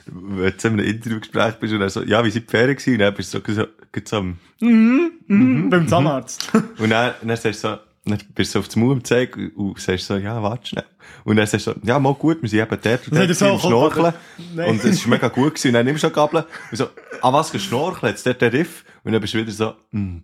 [0.06, 2.76] Wenn du so in einem Interviewgespräch bist und dann so, ja, wie sind die Ferien
[2.76, 2.92] gewesen?
[2.94, 3.66] Und dann bist du so, so,
[4.04, 5.70] so am, Mhm.
[5.70, 6.50] Beim Zahnarzt.
[6.78, 9.78] und dann, dann sagst du so, dann bist du so auf das Maul zeigen und
[9.78, 10.84] sagst so, ja, warte schnell.
[11.24, 13.58] Und dann sagst du so, ja, mal gut, wir sind eben dort und dort so,
[13.58, 14.14] Schnorcheln.
[14.56, 15.68] Und es ist mega gut gewesen.
[15.68, 16.88] Und dann nimmst du eine Gabel und so,
[17.20, 18.12] ah, was, geschnorcheln?
[18.12, 18.84] Jetzt dort der Riff.
[19.04, 20.22] Und dann bist du wieder so, hm.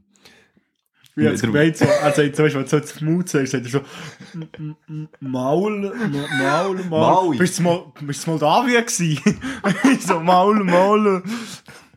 [1.16, 3.52] Wie er es gemeint so, er sagt zum Beispiel, wenn du so ins Mund sagst,
[3.52, 3.82] sagt er
[4.88, 6.88] M- Maul, Ma- Maul, Maul.
[6.88, 7.36] Maui.
[7.38, 9.40] Bist du mal, bist du mal Moldawien gewesen?
[10.00, 11.22] so, Maul, Maul.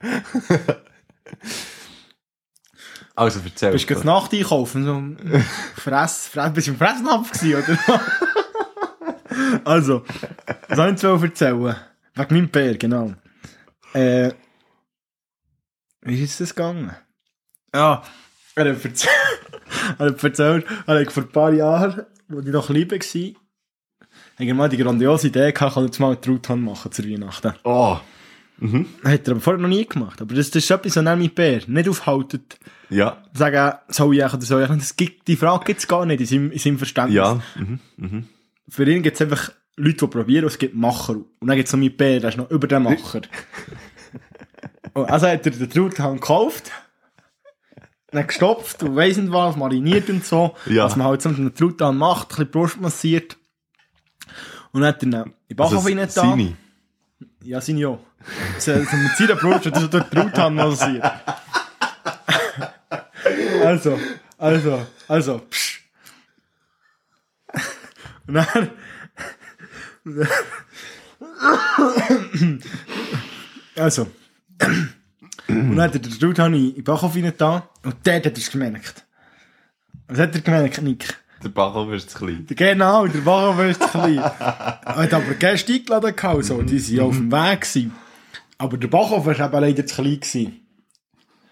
[3.15, 3.71] Also, erzähl.
[3.71, 4.86] Bist du gerade Nacht einkaufen?
[4.86, 5.41] So,
[5.82, 8.01] Fress, Fress, bist du im Fressnapf gewesen, oder?
[9.65, 10.06] also,
[10.69, 11.75] soll ich jetzt erzählen?
[12.13, 13.13] Wegen meinem Bär, genau.
[13.93, 14.34] Äh,
[16.01, 16.95] wie ist das gegangen?
[17.73, 18.03] Ja,
[18.57, 19.11] er hat erzählt,
[19.99, 22.97] er hat erzählt, er hat vor ein paar Jahren, als ich noch klein war,
[24.35, 27.05] habe ich mal die grandiose Idee gehabt, ich kann jetzt mal einen Truthahn machen zur
[27.05, 27.53] Weihnachten.
[27.63, 27.97] Oh.
[28.59, 28.87] Mhm.
[29.03, 30.21] Hat er aber vorher noch nie gemacht.
[30.21, 32.57] Aber das, das ist etwas, was er mit Bär nicht aufhaltet.
[32.89, 33.23] Ja.
[33.33, 34.69] Sagen, soll ich oder soll ich?
[34.69, 37.15] Das gibt, die Frage gibt es gar nicht in seinem, in seinem Verständnis.
[37.15, 37.41] Ja.
[37.55, 37.79] Mhm.
[37.97, 38.27] Mhm.
[38.67, 41.15] Für ihn gibt es einfach Leute, die probieren und es gibt Macher.
[41.15, 43.21] Und dann gibt es noch mit Bär, der ist noch über den Macher.
[44.93, 46.71] also hat er den Truthahn gekauft,
[48.11, 50.55] dann gestopft und weiss nicht was, mariniert und so.
[50.65, 50.85] Ja.
[50.85, 53.37] Was man halt so mit einem Truthahn macht, ein bisschen Brust massiert.
[54.71, 56.57] Und dann hat er ihn in den Backofen Also, seine.
[57.43, 57.97] Ja, sind ja.
[58.59, 61.03] So, so mit seiner Brust hat er so die Truthahn massiert.
[63.63, 63.99] Also,
[64.37, 65.81] also, also, psch.
[68.27, 68.69] Und dann...
[73.75, 74.07] Also.
[75.47, 79.05] Und dann hat er den Truthahn in den Backofen rein und dort hat es gemerkt.
[80.07, 81.17] Was hat er gemerkt, Nick?
[81.43, 82.45] Der Backofen ist zu klein.
[82.47, 84.17] Genau, der Backofen ist zu klein.
[84.17, 86.62] Er hat aber Gäste eingeladen gehabt, so.
[86.62, 87.62] die waren auf dem Weg.
[87.62, 87.93] Gewesen.
[88.57, 90.19] Aber der Backofen war eben leider zu klein.
[90.19, 90.60] Gewesen.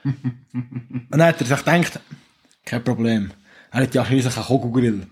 [0.04, 2.00] Und dann hat er sich gedacht,
[2.66, 3.32] kein Problem.
[3.72, 5.02] Er hat ja schließlich einen Kugelgrill.
[5.02, 5.08] Und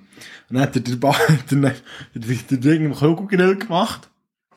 [0.50, 1.16] dann hat er den, ba
[1.52, 4.10] den, Kugelgrill gemacht.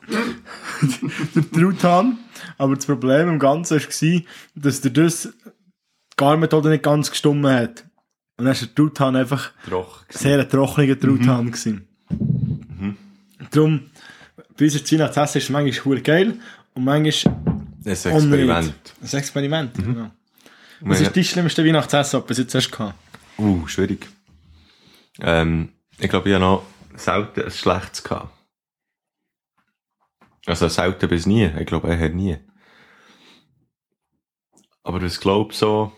[1.35, 2.17] der Truthahn.
[2.57, 4.21] Aber das Problem im Ganzen war,
[4.55, 7.85] dass der das die Garmethode nicht ganz gestummen hat.
[8.37, 10.03] Und dann ist der Truthahn einfach Troch.
[10.09, 11.87] sehr ein trockener Truthahn gewesen.
[13.51, 13.89] Darum,
[14.57, 16.39] bei uns ist Weihnachtsessen ist manchmal hure geil
[16.73, 17.35] und manchmal
[17.85, 18.73] ein Experiment.
[19.01, 20.11] Ein Experiment, genau.
[20.81, 22.93] Was ist dein schlimmste Weihnachtsessen, das du jetzt hast?
[23.37, 24.07] Uh, schwierig.
[25.19, 26.63] Ähm, ich glaube, ich habe noch
[26.95, 28.36] selten ein schlechtes gehabt.
[30.47, 31.51] Also selten bis nie.
[31.59, 32.37] Ich glaube, er hat nie.
[34.81, 35.91] Aber ich glaube so,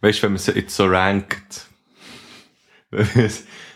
[0.00, 1.68] weißt du, wenn man es jetzt so rankt,
[2.90, 3.06] wenn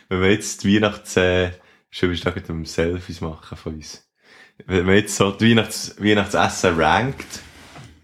[0.09, 1.53] wir jetzt die Weihnachts, äh,
[1.91, 4.05] schon wieder mit dem Selfies machen von uns.
[4.67, 7.41] Wenn man jetzt so die Weihnachts, Weihnachtsessen rankt,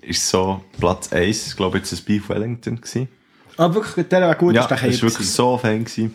[0.02, 3.08] ist so Platz 1, glaube ich, jetzt das Beef Wellington gewesen.
[3.56, 5.84] Ah, wirklich, der war gut, Ja, ist der das war wirklich so Fan.
[5.84, 6.14] Gewesen.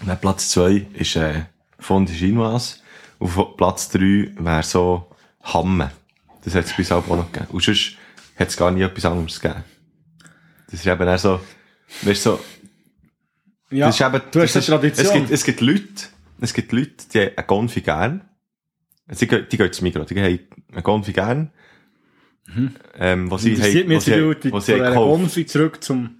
[0.00, 1.44] Und dann Platz 2 ist äh,
[1.78, 2.78] Fondue Chinoise.
[3.18, 5.10] Auf Platz 3 wäre so
[5.42, 5.90] Hamme.
[6.44, 7.50] Das hat es bis auch noch gegeben.
[7.52, 7.96] Und sonst
[8.38, 9.64] hat es gar nie etwas anderes gegeben.
[10.70, 11.40] Das ist eben auch so,
[12.02, 12.40] weißt du, so,
[13.70, 15.06] Ja, das ist eben, du hast eine Tradition.
[15.06, 16.06] Es gibt, es gibt Leute,
[16.40, 18.28] es gibt Leute, die haben einen Konfi gern.
[19.08, 20.40] Gehen, die gehen zum Migros, die haben
[20.72, 21.50] einen Konfi gern.
[22.98, 24.78] Ähm, was sie haben, was sie, die Leute was sie.
[24.78, 26.16] Konfi zurück zum...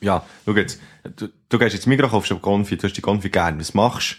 [0.00, 0.80] Ja, schau jetzt.
[1.16, 3.58] Du, du gehst jetzt Migros, kaufst eine Konfi, du hast die Konfi gern.
[3.58, 4.18] Was machst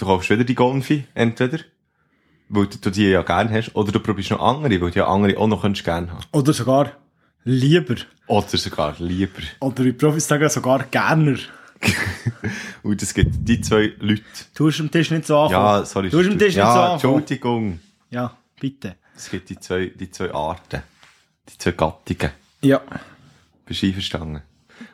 [0.00, 0.06] du?
[0.06, 1.58] Kaufst wieder die Konfi, entweder,
[2.48, 5.36] weil du, die ja gern hast, oder du probierst noch andere, weil du ja andere
[5.38, 6.24] auch noch könntest gern haben.
[6.32, 6.92] Oder sogar
[7.44, 7.96] lieber.
[8.26, 9.40] Oder sogar lieber.
[9.60, 11.36] Oder wie Profis sagen, sogar gerner.
[12.82, 14.22] Und es gibt die zwei Leute.
[14.54, 15.64] Du hast am Tisch nicht so anfangen.
[15.64, 16.10] Ja, sorry.
[16.10, 17.14] Du hast am Tisch nicht so Ja, anfangen.
[17.14, 17.80] Entschuldigung.
[18.10, 18.96] Ja, bitte.
[19.16, 20.82] Es gibt die zwei, die zwei Arten.
[21.48, 22.30] Die zwei Gattungen.
[22.62, 22.80] Ja,
[23.64, 24.42] Bist du einverstanden?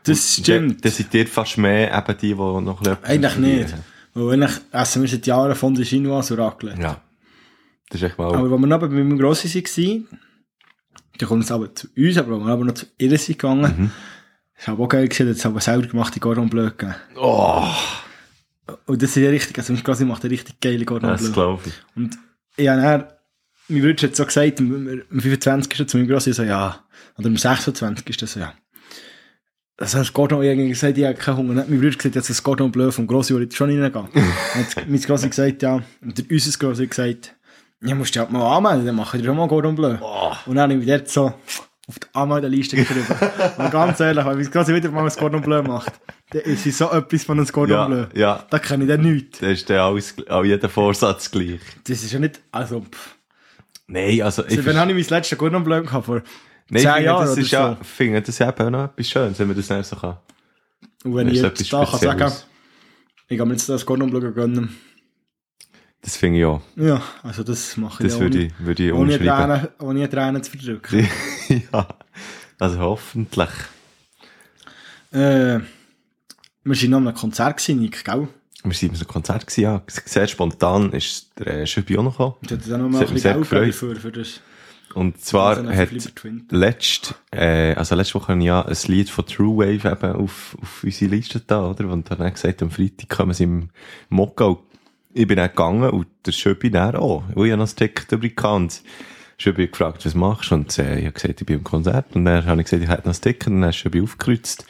[0.05, 0.85] das Und stimmt.
[0.85, 3.75] Dann sind dir fast mehr eben die, die noch ein Eigentlich nicht.
[4.17, 6.81] Weil eigentlich essen wir seit Jahren von der Chinoise und Raclette.
[6.81, 7.01] Ja.
[7.91, 8.29] Das ist echt mal...
[8.35, 10.09] Aber als wir noch bei meinem Grossi waren,
[11.19, 13.75] dann kommt es aber zu uns, aber als wir aber noch zu ihr sind gegangen,
[13.79, 13.91] Mhm.
[14.57, 16.95] das war auch geil gewesen, dass es aber selber gemachte Bleu gegeben.
[17.17, 17.69] oh,
[18.87, 21.33] Und das ist ja richtig, also mein Grossi macht eine richtig geile Cordon das Bleu.
[21.33, 21.75] glaube ich.
[21.95, 22.19] Und
[22.57, 23.05] ich habe dann,
[23.69, 25.87] mein Bruder hat so gesagt, am am 25.
[25.87, 26.85] zu meinem Grossi so, ja,
[27.19, 28.09] oder am 26.
[28.09, 28.53] ist das so, ja.
[29.79, 31.49] Das Cordon, ich habe gesagt, ich habe keinen Hunger.
[31.51, 33.93] Dann hat mein Bruder gesagt, jetzt das Cordon Bleu vom Grossi, ich schon reingehen.
[33.93, 34.05] Dann
[34.65, 37.35] hat mein Grossi gesagt, ja, und der, unser Grossi hat gesagt,
[37.83, 39.97] ja, musst du halt mal anmelden, dann machen wir schon mal Cordon Bleu.
[40.47, 41.27] Und dann habe ich mich dort so
[41.89, 43.07] auf die Anmeldeliste geschrieben.
[43.59, 45.93] und ganz ehrlich, wenn mein Grossi wieder mal ein Cordon Bleu macht,
[46.31, 48.07] dann ist so etwas von einem Cordon Ja, Bleu.
[48.15, 48.47] ja.
[48.49, 49.41] Da kann ich dann nichts.
[49.41, 51.61] Das ist dann alles, auch jeder Vorsatz gleich.
[51.87, 53.15] Das ist ja nicht, also, pff.
[53.89, 56.07] Nein, also ich, Also, wann habe ich mein letztes Cordon Bleu gehabt?
[56.07, 56.23] Vor
[56.71, 57.85] nein, ich finde, das ist ja, so.
[57.85, 60.17] finde das ja eben auch noch etwas Schönes, wenn man das nicht so kann.
[61.05, 62.33] Und wenn Das ich jetzt da kann sagen,
[63.29, 64.77] ich kann mir jetzt das Bleu gönnen.
[66.03, 66.63] Das finde ich auch.
[66.77, 69.19] Ja, also das mache ich Das ja würde ich, würde ich ohne.
[69.19, 71.09] Tränen, ohne Tränen zu verdrücken.
[71.73, 71.89] ja.
[72.59, 73.49] Also hoffentlich.
[75.13, 75.63] äh, wir
[76.65, 78.29] waren noch an einem Konzert, gewesen, Nick, gell?
[78.63, 79.83] Wir waren bei einem Konzert, gewesen, ja.
[79.89, 82.35] Sehr spontan ist der äh, Schöbi auch noch gekommen.
[82.43, 83.75] Und hat dann noch mal Das ein bisschen sehr Geld gefreut.
[83.75, 84.41] für, für das.
[84.97, 85.91] Und zwar Also, hat
[86.51, 90.57] letzt, äh, also letzte Woche habe ich ja ein Lied von True Wave eben auf,
[90.59, 91.91] auf unsere Liste da, oder?
[91.91, 93.69] Und dann hat er gesagt, am Freitag kommen sie im
[94.09, 94.57] Mokka.
[95.13, 97.25] Ich bin dann gegangen und der Schöbi dann auch.
[97.35, 98.83] Und ich habe noch das Ticket übrig gehabt.
[99.37, 100.55] Schöbi gefragt, was machst du?
[100.55, 102.17] Und äh, ich habe gesagt, ich bin im Konzert.
[102.17, 103.49] Und dann habe ich gesagt, ich hätte noch das Ticket.
[103.49, 104.65] Und dann ist Schöbi aufgekreuzt.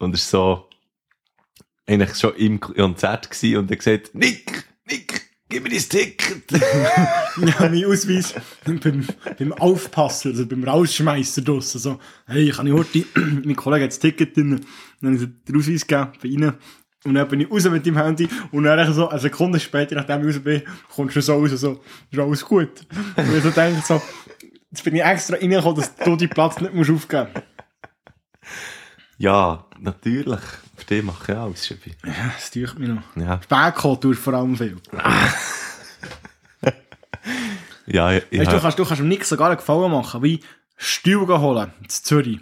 [0.00, 0.68] Und er ist so,
[1.86, 6.44] eigentlich schon im Konzert gewesen und er hat gesagt, Nick, Nick, gib mir das Ticket.
[7.40, 8.34] Ja, mein Ausweis
[8.64, 9.06] beim,
[9.38, 13.04] beim Aufpassen, also beim Rausschmeißen draussen, so, hey, kann ich heute,
[13.44, 14.60] mein Kollege hat das Ticket drin,
[15.00, 16.54] dann habe ich den Ausweis gegeben bei ihnen,
[17.04, 20.28] und dann bin ich raus mit dem Handy, und dann so, eine Sekunde später, nachdem
[20.28, 21.80] ich raus bin, kommst du so raus, so,
[22.10, 22.86] ist alles gut.
[23.16, 24.02] Und ich so denke, so,
[24.72, 27.46] jetzt bin ich extra reingekommen, dass du den Platz nicht musst aufgeben musst.
[29.18, 30.40] Ja, natürlich.
[30.78, 31.94] Für dich mache ich alles, Schöbi.
[32.04, 33.02] Ja, das tut mich noch.
[33.16, 33.40] Ja.
[33.42, 34.76] Spätkultur vor allem viel.
[37.90, 40.40] Ja, ich, ich Weißt du, kannst, du kannst ihm nicht sogar einen Gefallen machen, wie
[40.76, 42.38] Stuhl holen, in Zürich.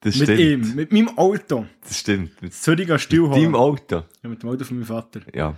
[0.00, 0.40] das Mit stimmt.
[0.40, 1.66] ihm, mit meinem Auto.
[1.82, 2.42] Das stimmt.
[2.42, 3.42] Mit Zürich gehen Stuhl holen.
[3.42, 4.04] deinem Auto.
[4.22, 5.20] Ja, mit dem Auto von meinem Vater.
[5.34, 5.56] Ja.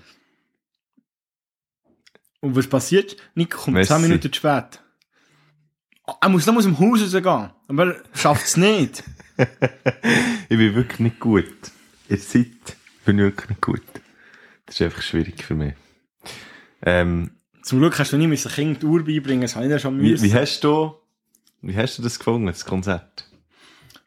[2.41, 3.17] Und was passiert?
[3.35, 3.93] Nick kommt Messi.
[3.93, 4.81] 10 Minuten zu spät.
[6.21, 7.51] Er muss noch aus dem Haus rausgehen.
[7.69, 9.03] Aber er schafft es nicht.
[10.49, 11.47] Ich bin wirklich nicht gut.
[12.09, 13.83] In der Zeit bin ich wirklich nicht gut.
[14.67, 15.75] Das ist einfach schwierig für mich.
[16.83, 17.31] Ähm,
[17.63, 19.99] Zum Glück hast du nie müssen Kind die Uhr beibringen, das habe ich ja schon
[20.01, 20.23] wie, müssen.
[20.25, 20.95] wie hast du,
[21.63, 23.29] wie hast du das gefunden, das Konzert?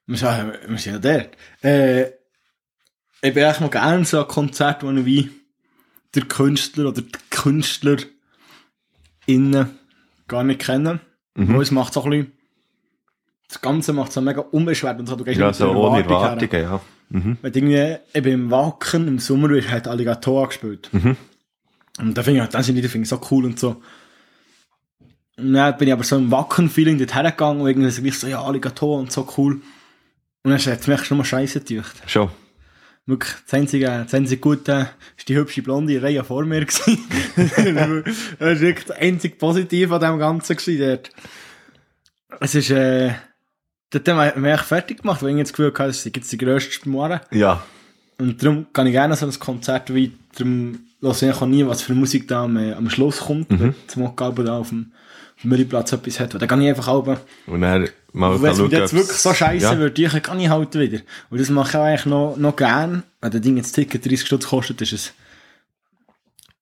[0.06, 1.36] Wir sind, wir sind ja dort.
[1.64, 2.12] Äh,
[3.22, 5.30] ich bin echt mal gerne so ein Konzert, wo ich wie
[6.16, 7.98] der Künstler oder die Künstler
[9.26, 9.78] innen
[10.28, 11.02] gar nicht kenne.
[11.38, 11.54] Mhm.
[11.54, 12.32] Weil es macht so ein bisschen,
[13.48, 15.16] das Ganze macht so mega unbeschwert und so.
[15.16, 16.06] Du gehst Ja, so ohne her.
[16.06, 16.82] Erwartungen, ja.
[17.10, 17.38] Mhm.
[17.42, 20.90] Weil irgendwie, eben im Wacken, im Sommer, wird halt Alligator gespielt.
[20.92, 21.16] Mhm.
[22.00, 23.82] Und da finde ich, dann sind die, so cool und so.
[25.38, 28.28] Und dann bin ich aber so im Wacken-Feeling dort hergegangen und irgendwie so, gleich so,
[28.28, 29.62] ja, Alligator und so cool.
[30.44, 32.02] Und dann hat es mich schon mal scheiße gedacht.
[32.08, 32.30] Schon.
[33.08, 34.89] Wirklich, das einzige, das einzige Gute war
[35.28, 36.66] die hübsche blonde Reihe vor mir.
[36.66, 36.99] gewesen.
[37.38, 41.10] das war wirklich das einzige Positive an dem Ganzen gewesen dort.
[42.41, 43.14] Es ist, äh,
[43.91, 46.89] dort haben wir, echt fertig gemacht, weil ich das Gefühl hatte, es jetzt die grösste
[46.89, 47.22] Moore.
[47.32, 47.64] Ja.
[48.20, 51.82] Und darum kann ich gerne so ein Konzert wie, darum höre ich auch nie, was
[51.82, 53.74] für Musik da am, äh, am Schluss kommt, mhm.
[53.88, 54.91] zum Mockgalben da auf dem,
[55.44, 56.34] Mürriplatz etwas hat.
[56.34, 57.06] Und dann kann ich einfach auch,
[57.46, 59.78] Und dann mal wenn es jetzt wirklich so scheiße ja.
[59.78, 61.00] wird, ich kann ich halt wieder.
[61.30, 63.04] Und das mache ich auch eigentlich noch, noch gern.
[63.22, 65.14] Wenn das Ding jetzt Ticket 30 Stutz kostet, ist es,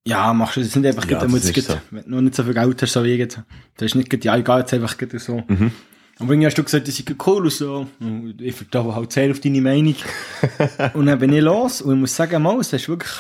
[0.06, 1.78] ja, machst du es nicht einfach, Ja, das ist jetzt, so.
[1.90, 3.40] wenn du noch nicht so viel Geld hast, so wie jetzt.
[3.78, 5.44] Das ist nicht, ja, ich gehe jetzt einfach so.
[5.48, 5.72] Mhm.
[6.18, 7.88] Aber irgendwie hast du gesagt, das ist cool und so.
[8.00, 9.96] Und ich vertraue halt sehr auf deine Meinung.
[10.94, 13.12] und dann bin ich los und ich muss sagen, mal, es ist wirklich,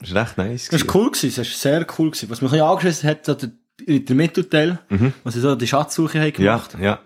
[0.00, 0.68] Das war recht nice.
[0.68, 2.28] das ist cool gewesen, es ist sehr cool gewesen.
[2.28, 3.50] Was mich ein bisschen angeschissen hat, der,
[3.86, 5.12] der Mittelteil, Mhm.
[5.24, 6.76] was sie so die Schatzsuche haben Ja, gemacht.
[6.80, 6.98] ja.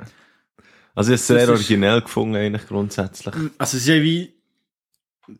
[0.94, 3.34] Also ich habe es sehr Das ist- originell gefunden, eigentlich grundsätzlich.
[3.58, 4.34] Also sie haben wie,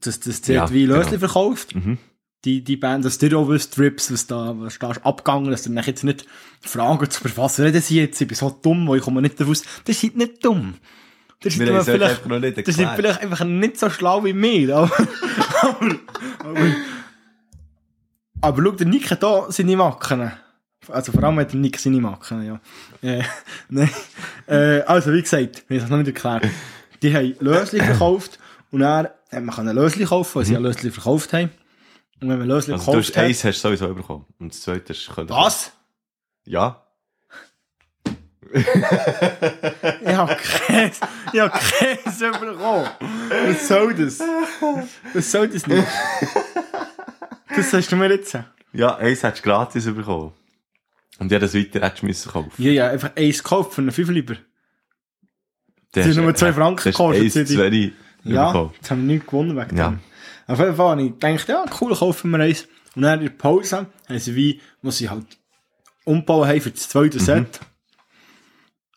[0.01, 1.19] das, das, das Ja, hat wie Lösli genau.
[1.21, 1.75] verkauft.
[1.75, 1.99] Mhm.
[2.45, 5.65] Die, die Band, dass ihr auch wisst, Rips, was da, was da ist abgegangen, dass
[5.67, 6.27] ihr mich jetzt nicht
[6.61, 8.21] fragen, zu was reden sie jetzt?
[8.21, 9.63] Ich bin so dumm, weil ich komme nicht daraus.
[9.87, 10.75] Das sind nicht dumm.
[11.41, 12.97] Das euch vielleicht, einfach noch nicht das erklärt.
[12.97, 14.77] vielleicht einfach nicht so schlau wie mir.
[14.77, 14.91] Aber,
[15.63, 15.97] aber,
[16.41, 16.61] aber,
[18.41, 20.33] aber schau, der Nick hat da seine Macken.
[20.89, 22.61] Also vor allem hat der Nick seine Macken, ja.
[23.03, 23.23] Äh,
[23.69, 23.91] nein.
[24.47, 26.49] Äh, also wie gesagt, wir haben es noch nicht erklärt.
[27.03, 28.39] Die haben Lösli verkauft
[28.71, 31.51] und dann hat man können Lösli kaufen, weil sie ja Lösli verkauft haben.
[32.21, 33.25] Und wenn man Lösli Also du gekauft hast hat...
[33.25, 34.25] eins hast du sowieso bekommen.
[34.39, 35.29] Und das zweite hast du können.
[35.31, 35.73] Was?
[36.45, 36.81] Ja.
[38.55, 41.01] Ich hab Käse,
[41.33, 42.89] ich hab Käse bekommen.
[43.47, 44.21] Was soll das?
[45.13, 45.87] Was soll das nicht?
[47.57, 48.39] Das sagst du mir jetzt.
[48.73, 50.33] Ja, eins hättest du gratis bekommen.
[51.19, 52.51] Und ja, das weiter hättest du müssen kaufen.
[52.59, 54.37] Ja, ja, einfach eins gekauft für einen Fünfer lieber.
[55.93, 57.93] Das hast- nur zwei Franken gekostet, eins sind wenig
[58.25, 59.91] Ja, jetzt haben wir nichts gewonnen wegen Ja.
[59.91, 60.01] dem.
[60.47, 62.67] Auf jeden Fall habe ich gedacht, ja, cool, kaufen wir eins.
[62.97, 65.27] Und dann in der Pause haben sie wie, was sie halt
[66.05, 67.61] umbauen haben für das zweite Set,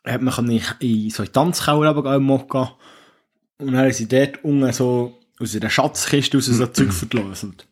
[0.05, 2.75] hat man können in, in so in die Tanzkeller Mokka.
[3.59, 7.67] Und dann haben sie dort unten so aus einer Schatzkiste raus so Zeug verlöselt.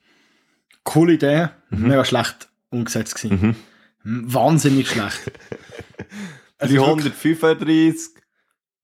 [0.83, 3.55] Coole Idee, mega schlecht umgesetzt gewesen.
[4.05, 5.31] Wahnsinnig schlecht.
[6.59, 8.11] Es ist wirklich- 335.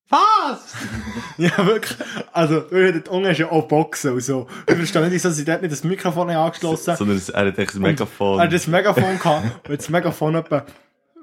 [0.09, 0.73] Was?
[1.37, 1.97] Ja, wirklich.
[2.33, 4.47] Also, wir dort unten ist ja auch Boxen und so.
[4.67, 7.57] Ich verstehe nicht, dass sie dort nicht das Mikrofon haben angeschlossen Sondern es- er hat
[7.57, 8.39] echt ein Megafon.
[8.39, 10.65] Er hat das Megafon gehabt und das Megafon etwa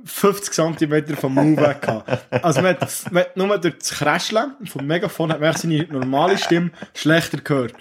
[0.04, 2.08] 50 cm vom Mund weg gehabt.
[2.44, 6.38] Also, man hat, man hat nur durch das Kräscheln vom Megafon hat man seine normale
[6.38, 7.74] Stimme schlechter gehört.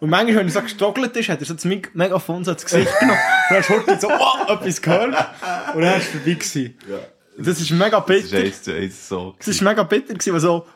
[0.00, 2.64] Und manchmal, wenn er so gestockelt ist, hat er so das Meg- Megafon so ins
[2.64, 3.18] Gesicht genommen.
[3.50, 5.14] Und dann hast du heute so, oh, etwas gehört.
[5.74, 6.74] Und dann war es vorbei gewesen.
[7.38, 8.30] Das ist mega Das ist
[8.64, 8.78] bitter.
[8.78, 9.34] eins so.
[9.38, 10.66] Es ist mega bitter gewesen, weil so,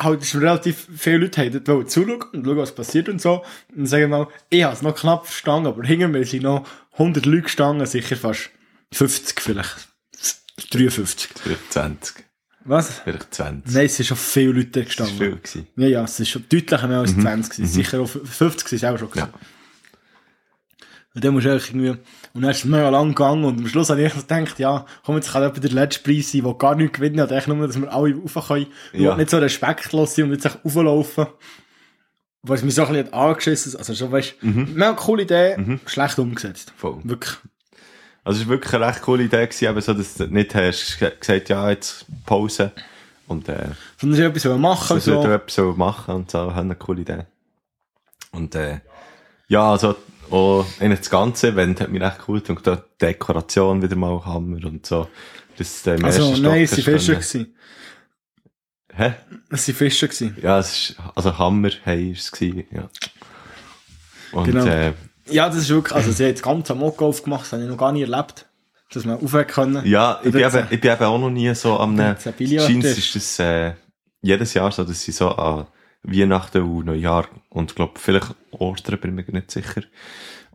[0.00, 3.44] halt, schon relativ viele Leute haben dort zuschauen und schauen, was passiert und so.
[3.76, 7.26] Und sagen mal, ich habe es noch knapp verstanden, aber hinter mir sind noch 100
[7.26, 8.50] Leute gestanden, sicher fast
[8.92, 9.76] 50 vielleicht.
[10.70, 11.30] 53.
[11.42, 12.24] Vielleicht 20.
[12.64, 13.00] Was?
[13.02, 13.74] Vielleicht 20.
[13.74, 15.16] Nein, es sind schon viele Leute Das war gestanden.
[15.16, 15.36] viel.
[15.36, 15.66] Gewesen.
[15.76, 17.72] Ja, ja, es ist schon deutlich mehr als 20 gewesen.
[17.72, 19.28] Sicher auch 50 sind es auch schon gewesen.
[19.32, 19.40] Ja.
[21.12, 23.90] Und dann musst du irgendwie, und dann ist es mega lang gegangen und am Schluss
[23.90, 26.98] habe ich gedacht, ja, komm, jetzt kann jemand der letzte Preis sein, der gar nichts
[26.98, 28.66] gewinnen hat, eigentlich nur, dass wir alle rauf können.
[28.92, 29.12] Ja.
[29.12, 31.26] Und nicht so respektlos sein und jetzt echt rauflaufen.
[32.42, 36.72] Was mich so ein bisschen hat angeschissen, also schon, weißt, mega coole Idee, schlecht umgesetzt.
[36.76, 37.00] Voll.
[37.02, 37.36] Wirklich.
[38.30, 40.98] Also es war wirklich eine recht coole Idee, gewesen, eben so, dass du nicht hast
[41.00, 42.70] ge- gesagt, ja, jetzt Pause.
[43.26, 43.70] Und äh,
[44.00, 45.32] Sondern sie etwas machen das würde so.
[45.32, 47.24] etwas so machen und so, haben eine coole Idee.
[48.30, 48.78] Und äh,
[49.48, 49.96] ja, also
[50.30, 52.64] auch in das ganze Event hat mich echt cool gedacht.
[52.66, 55.08] Da die Dekoration wieder mal Hammer und so.
[55.58, 57.54] Das, äh, Also, nein, es waren Fischer gewesen.
[58.94, 59.14] Hä?
[59.50, 60.36] Es waren Fischer gewesen.
[60.40, 62.88] Ja, es ist, also Hammer, hey, ist es gewesen, ja.
[64.32, 64.64] Und Genau.
[64.66, 64.92] äh,
[65.30, 67.76] Ja, das ist wirklich, also sie hat das ganze Mokka aufgemacht, das habe ich noch
[67.76, 68.46] gar nie erlebt.
[68.92, 69.86] Dass man aufhören können.
[69.86, 72.20] Ja, ich bin, eben, ich bin eben auch noch nie so am Billard
[72.66, 73.14] Scheins ist.
[73.14, 73.74] das äh,
[74.20, 75.68] jedes Jahr so, dass sie so an
[76.02, 79.82] Weihnachten und Neujahr und glaub vielleicht Ostern, bin ich mir nicht sicher.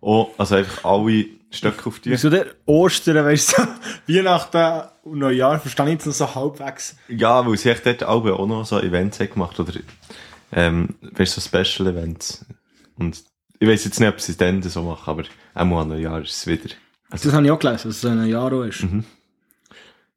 [0.01, 2.11] Oh, also einfach alle Stöcke auf die.
[2.11, 3.67] Wieso der Ostern, weißt du,
[4.13, 6.97] Weihnachten und Neujahr, verstehe ich jetzt noch so halbwegs.
[7.07, 9.73] Ja, weil sie echt dort auch noch so Events haben gemacht oder
[10.51, 12.45] ähm, weißt du, so Special Events.
[12.97, 13.23] Und
[13.59, 16.31] ich weiß jetzt nicht, ob sie es dann so machen, aber auch an Neujahr ist
[16.35, 16.73] es wieder.
[17.09, 18.85] Das habe ich auch gelesen, dass es ein Jahr auch ist.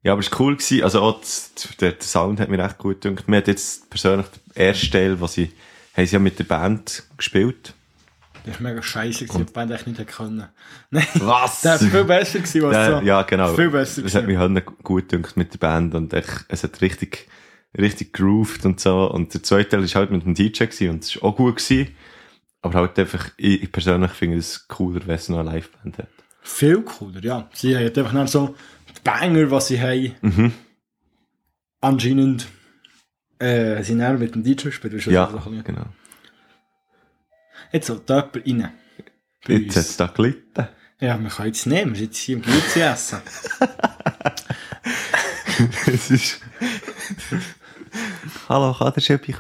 [0.03, 0.83] Ja, aber es war cool gewesen.
[0.83, 3.29] Also auch das, der, Sound hat mir echt gut gedacht.
[3.29, 4.27] Mir hat jetzt persönlich
[4.57, 5.53] der erste Teil, was sie,
[5.97, 7.75] haben sie ja mit der Band gespielt.
[8.47, 10.45] Das war mega scheiße, gewesen, die Band echt nicht können.
[10.91, 11.61] Nein, Was?
[11.61, 13.07] der war viel besser gewesen, als Ja, so.
[13.07, 13.55] ja, genau.
[13.55, 16.81] Viel besser Es hat mich halt gut gedacht mit der Band und ich, es hat
[16.81, 17.29] richtig,
[17.77, 19.11] richtig grooved und so.
[19.11, 21.57] Und der zweite Teil war halt mit dem DJ gewesen und es war auch gut
[21.57, 21.95] gewesen.
[22.63, 26.09] Aber halt einfach, ich, ich persönlich finde es cooler, wenn es noch eine Liveband hat.
[26.43, 27.49] Viel cooler, ja.
[27.53, 28.55] Sie haben einfach noch so
[28.89, 30.15] die Banger, was sie haben.
[30.23, 30.53] Mhm.
[31.81, 32.49] Anscheinend
[33.39, 35.07] äh, sind dann mit dem DJ gespielt.
[35.07, 35.63] Ja, sagen?
[35.65, 35.87] genau.
[37.73, 38.73] Jetzt sollte jemand rein.
[39.47, 40.69] Bei Jetzt hat es da gelitten.
[41.01, 41.93] Ja, wir können jetzt nehmen.
[41.93, 43.21] Wir sind jetzt hier im Gutzi essen.
[45.87, 46.41] es ist...
[48.49, 49.35] Hallo, kann der Schöppi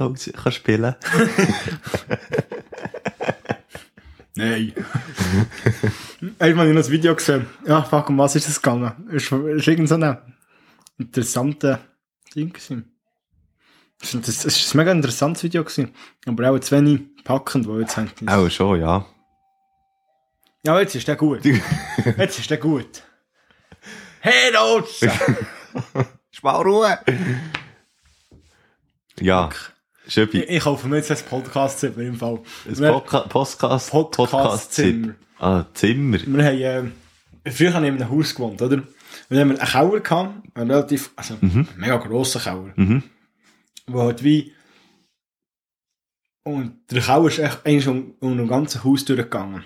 [0.50, 0.94] spielen?
[4.39, 4.72] Nein.
[6.39, 7.47] Einmal habe ich noch ein Video gesehen.
[7.66, 8.93] Ja, fuck, um was ist es gegangen?
[9.12, 10.16] Es war irgend so ein
[10.99, 11.80] interessanter
[12.34, 12.53] Ding.
[12.53, 12.93] gewesen.
[14.01, 15.93] Es war- Das ein mega interessantes Video, gewesen,
[16.26, 19.05] aber auch zu wenig packend, weil jetzt haben die- Auch schon, ja.
[20.64, 21.45] Ja, jetzt ist der gut.
[22.16, 23.03] Jetzt ist der gut.
[24.20, 25.05] Hey, Rotsch!
[26.30, 26.99] Spau Ruhe!
[29.20, 29.49] Ja,
[30.09, 32.40] Schöppi, ich, ich kaufe mir jetzt ein Podcast-Zimmer im Fall.
[32.66, 35.14] ein Podca Podcast, Podcast-Zimmer.
[35.38, 36.18] Ah, Zimmer.
[36.26, 36.92] Wir haben,
[37.44, 38.82] äh, früher habe ich in einem Haus gewohnt, oder?
[39.28, 42.72] Wir haben einen Keller gehabt, einen relativ, also, einen mega grossen Keller.
[42.76, 43.02] Mhm.
[43.86, 44.54] Wo halt wie,
[46.42, 49.64] und der Keller ist echt eigentlich um, um das ganze Haus durchgegangen.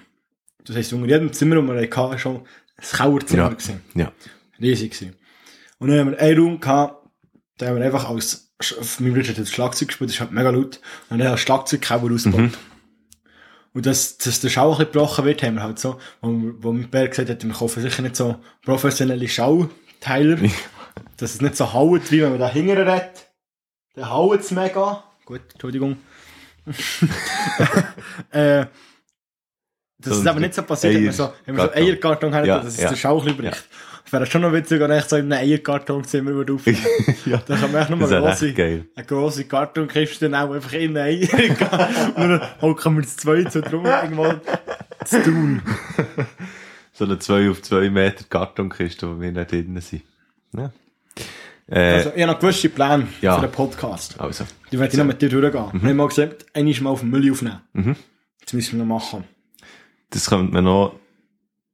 [0.65, 2.37] Das heisst, unter jedem Zimmer, das wir hatten, war schon
[2.77, 3.57] ein Kellerzimmer.
[3.95, 4.03] Ja.
[4.03, 4.13] Ja.
[4.61, 5.15] Riesig gewesen.
[5.79, 7.09] Und dann haben wir einen Raum gehabt,
[7.59, 8.52] da haben wir einfach als,
[9.01, 11.31] mein Bruder hat das Schlagzeug gespielt, das ist halt mega laut, und dann haben wir
[11.33, 12.59] als Schlagzeugkeller ausgebaut.
[13.75, 16.73] Und dass, dass der Schau ein bisschen gebrochen wird, haben wir halt so, wo, wo
[16.73, 20.37] mein Bär gesagt hat, wir kaufen sicher nicht so professionelle Schauteiler,
[21.17, 23.33] dass es nicht so haut, wie wenn man da hinten redet.
[23.95, 25.03] Dann haut es mega.
[25.25, 25.97] Gut, Entschuldigung.
[28.31, 28.67] äh,
[29.99, 32.35] dass So es aber nicht so passiert, wenn wir so, wenn wir so Eierkarton.
[32.35, 32.89] Haben, Ja, dass es ja.
[32.89, 33.57] der Schau ein bisschen bricht.
[33.57, 36.79] Es wäre schon noch witzig, wenn ich so in einem Eierkartonzimmer würde aufnehmen.
[37.27, 37.41] ja.
[37.47, 41.05] Da kann man echt nochmal eine grosse, eine grosse Kartonkiste dann auch einfach in ein
[41.23, 41.29] Eier.
[42.17, 44.35] Und dann hocken wir das zwei so drum irgendwo
[45.05, 45.63] zu tun.
[46.95, 50.03] So eine 2 auf 2 Meter Kartonkiste, wo wir nicht drinnen sind.
[50.55, 50.71] Ja.
[51.67, 53.37] Äh, Also, ich habe noch gewisse Pläne Ja.
[53.37, 54.21] für den Podcast.
[54.21, 54.45] also.
[54.71, 55.65] Die werde ich noch mit dir durchgehen.
[55.73, 55.83] Mhm.
[55.83, 57.97] Wir haben mal gesagt, einmal mal auf den Müll aufnehmen.
[58.45, 59.25] Das müssen wir noch machen.
[60.11, 60.97] Das könnte man noch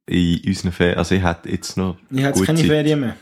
[0.09, 2.67] in unseren Ferien, also ich hätte jetzt noch Ich gute keine Zeit.
[2.67, 3.15] Ferien mehr.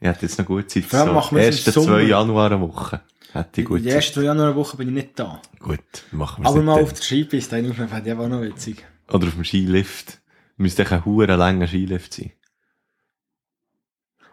[0.00, 0.84] Ich hätte jetzt noch gute Zeit.
[0.84, 1.86] Vor allem machen wir es im erste Sommer.
[1.98, 3.00] zwei Januar Woche.
[3.32, 5.40] Hätte ich Die gut ersten zwei Januarwoche bin ich nicht da.
[5.58, 5.78] Gut,
[6.12, 6.84] machen wir Aber mal dann.
[6.84, 8.84] auf der Skipiste aufnehmen, fände ich auch noch witzig.
[9.08, 10.20] Oder auf dem Skilift.
[10.58, 12.32] Müsste ein huere langer Skilift sein.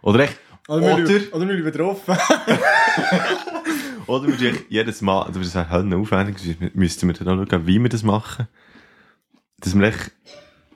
[0.02, 0.38] Oder echt,
[0.68, 2.16] Oder, Oder- wir, oder wir betroffen.
[4.08, 7.68] oder wir jedes Mal, also das wäre halt aufwendig, gewesen, müssten wir dann auch schauen,
[7.68, 8.48] wie wir das machen.
[9.60, 10.12] Dass wir echt,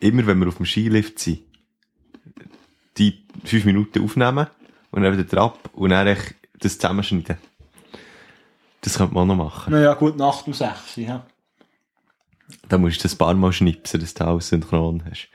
[0.03, 1.39] immer wenn wir auf dem Skilift sind,
[2.97, 4.47] die fünf Minuten aufnehmen
[4.91, 6.17] und dann wieder drauf und dann
[6.59, 7.37] das zusammenschneiden.
[8.81, 9.71] Das könnte man auch noch machen.
[9.71, 10.97] naja, gut, Nacht um sechs.
[10.97, 11.25] Ja.
[12.67, 15.29] Da musst du das ein paar Mal schnipsen, dass du alles synchron hast.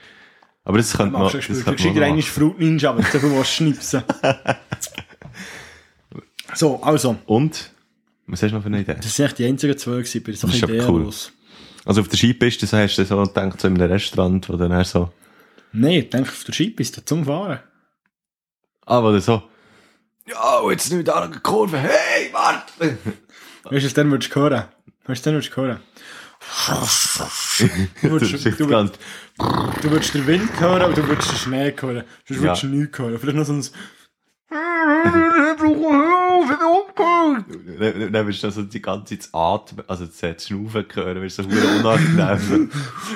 [0.65, 2.23] Aber das könnte man, das du könnte Du man noch machen.
[2.23, 4.03] Fruit Ninja, wenn du willst schnipsen
[6.55, 7.17] So, also.
[7.27, 7.73] Und?
[8.27, 8.97] Was hast du noch für eine Idee?
[9.01, 10.75] Das waren echt die einzigen zwei gewesen, bei so aber cool.
[10.75, 11.33] ideenlos.
[11.85, 14.73] Also auf der Skipiste so hast du so gedacht, so in einem Restaurant, wo dann
[14.73, 15.11] er so,
[15.73, 17.61] Nein, ich denke auf der Skipiste zum Fahren.
[18.87, 19.43] ah, wo du so,
[20.27, 22.99] ja, und jetzt nicht an der Kurve, hey, warte!
[23.65, 24.65] Weißt du, was dann würdest du hören?
[25.07, 25.81] Weißt du, dann würdest du hören?
[28.03, 28.93] Du würdest, echt du, ganz,
[29.37, 32.05] du würdest den Wind hören und du würdest den Schnee hören.
[32.27, 32.73] Sonst würdest du Ja.
[32.75, 33.19] nichts hören.
[33.19, 33.65] Vielleicht noch so ein...
[37.79, 41.43] dann, dann wirst du so die ganze Zeit atmen, also das Schnaufen hören, wirst du
[41.43, 42.71] so unangenehm.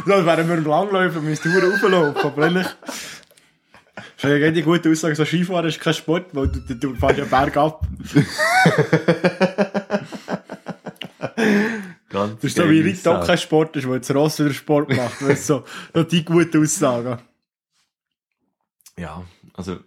[0.04, 2.22] So, wären wir im Langläufer, müssten wir rauflaufen.
[2.22, 2.68] Aber eigentlich...
[3.94, 7.18] Das ist eine gute Aussage, so Skifahren ist kein Sport, weil du, du, du fährst
[7.18, 7.86] ja bergab.
[12.08, 14.94] Ganz Das ist so wie Reiten auch kein Sport ist, weil das Ross wieder Sport
[14.94, 15.20] macht.
[15.22, 17.18] Das ist so, so die gute Aussage.
[18.96, 19.24] Ja,
[19.54, 19.78] also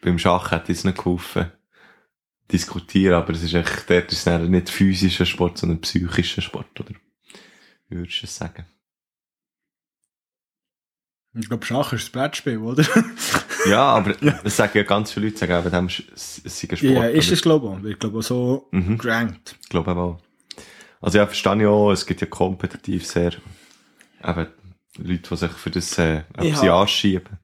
[0.00, 1.52] beim Schach hat es nicht geholfen,
[2.52, 6.94] diskutieren, aber es ist echt, dort ist es nicht physischer Sport, sondern psychischer Sport, oder?
[7.88, 8.66] Wie würdest du es sagen?
[11.34, 12.84] Ich glaube, Schach ist das Brettspiel, oder?
[13.66, 16.80] Ja, aber es sagen ja ganz viele Leute, sagen eben, dem, es sei ein Sport.
[16.82, 17.92] Ja, ist es, glaube ich.
[17.92, 18.98] Ich glaube, so Mhm.
[18.98, 19.56] gerankt.
[19.62, 20.20] Ich glaube auch.
[21.00, 23.32] Also ja, verstehe ich auch, es gibt ja kompetitiv sehr,
[24.24, 24.46] eben,
[24.96, 26.80] Leute, die sich für das, äh, Ja.
[26.80, 27.38] anschieben.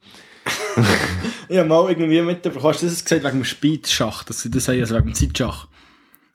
[1.49, 4.69] Ich habe mal irgendwie mitbekommen, hast du das gesagt, wegen dem Speedschach, dass sie das
[4.69, 5.69] haben, also wegen dem Zeitschach.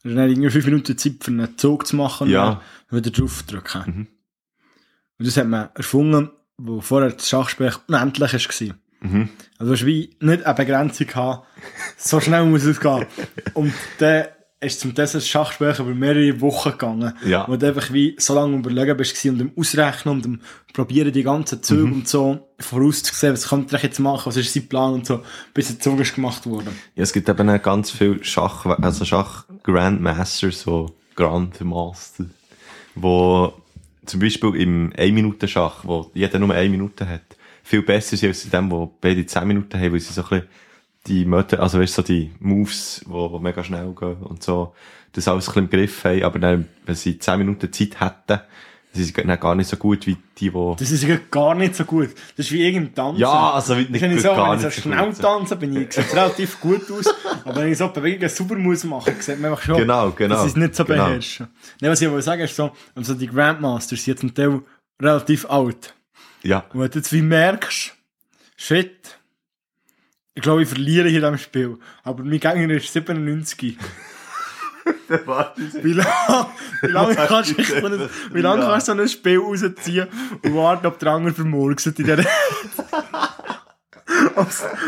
[0.04, 2.62] Und dann irgendwie fünf Minuten Zeit für einen Zug zu machen Ja.
[2.90, 3.84] und wieder draufdrücken.
[3.86, 4.08] Mhm.
[5.20, 8.76] Und das hat man erfunden, wo vorher das Schachspiel unendlich war.
[9.02, 9.30] Mhm.
[9.58, 11.44] Also es wie nicht eine Begrenzung haben,
[11.98, 13.06] so schnell muss es gehen.
[13.54, 14.26] Und dann
[14.62, 17.14] ist zum Teil das Schachspiel über mehrere Wochen gegangen.
[17.26, 17.46] Ja.
[17.48, 20.42] Wo du einfach wie so lange überlegen bist und im Ausrechnen und im
[20.74, 21.94] Probieren die ganzen Züge Mhm.
[21.94, 25.22] und so vorauszusehen, was könnte ich jetzt machen, was ist sein Plan und so,
[25.54, 26.78] bis der Zug ist gemacht worden.
[26.96, 32.26] Ja, es gibt eben auch ganz viel Schach, also Schach Grandmasters, so Grandmaster,
[32.96, 33.54] wo
[34.06, 37.22] zum Beispiel im 1-Minuten-Schach, wo jeder nur 1 Minute hat,
[37.64, 40.30] viel besser sind als in dem, wo beide 10 Minuten haben, weil sie so ein
[40.30, 40.48] bisschen
[41.10, 44.74] die Möte, also weißt, so die Moves, wo mega schnell gehen und so,
[45.12, 48.42] das alles ein bisschen im Griff haben, aber dann, wenn sie 10 Minuten Zeit hätten,
[48.92, 52.10] sind dann gar nicht so gut wie die, die Das ist gar nicht so gut.
[52.36, 53.22] Das ist wie irgendein Tanzen.
[53.22, 55.22] Ja, also Wenn ich so, gar wenn ich so nicht so schnell gut, so.
[55.22, 57.06] tanze, bin ich, sieht relativ gut aus.
[57.46, 60.46] aber wenn ich so Bewegungen sauber muss machen, sieht man einfach schon, Genau, genau, dass
[60.46, 61.06] ich es nicht so genau.
[61.06, 61.48] beherrsche.
[61.82, 64.62] Nein, was ich aber sagen ist so, also die Grandmasters sind zum Teil
[65.02, 65.94] relativ alt.
[66.44, 67.96] ja, Und wenn du jetzt wie merkst,
[68.58, 69.19] shit,
[70.40, 71.78] ich glaube, ich verliere hier diesem Spiel.
[72.02, 73.78] Aber mein Gegner ist 97.
[75.84, 76.48] Wie lange
[76.82, 80.08] wie lang kannst du so ein, wie lang kannst du so ein Spiel rausziehen
[80.42, 82.18] und warten, ob der andere vermurkst in dieser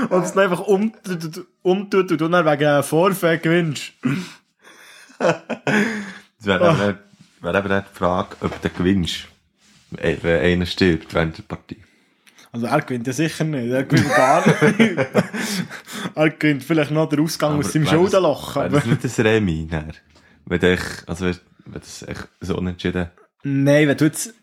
[0.09, 3.91] Ob es einfach umtut, umtut und du dann wegen Vorfeld gewinnst.
[5.19, 5.35] Das
[6.39, 6.99] wäre eben, dann-
[7.41, 9.27] wäre eben die Frage, ob du gewinnst,
[9.91, 11.83] wenn einer stirbt während der Partie.
[12.53, 14.97] Also er gewinnt ja sicher nicht, er gewinnt gar nicht.
[16.15, 18.55] er gewinnt vielleicht noch den Ausgang aus seinem wäre das- Schuldenloch.
[18.55, 19.93] Wäre Aber das nicht ein Remi, dann?
[20.45, 21.35] Wenn echt, also wenn
[21.73, 23.09] das echt so unentschieden...
[23.43, 24.33] nein, wenn du jetzt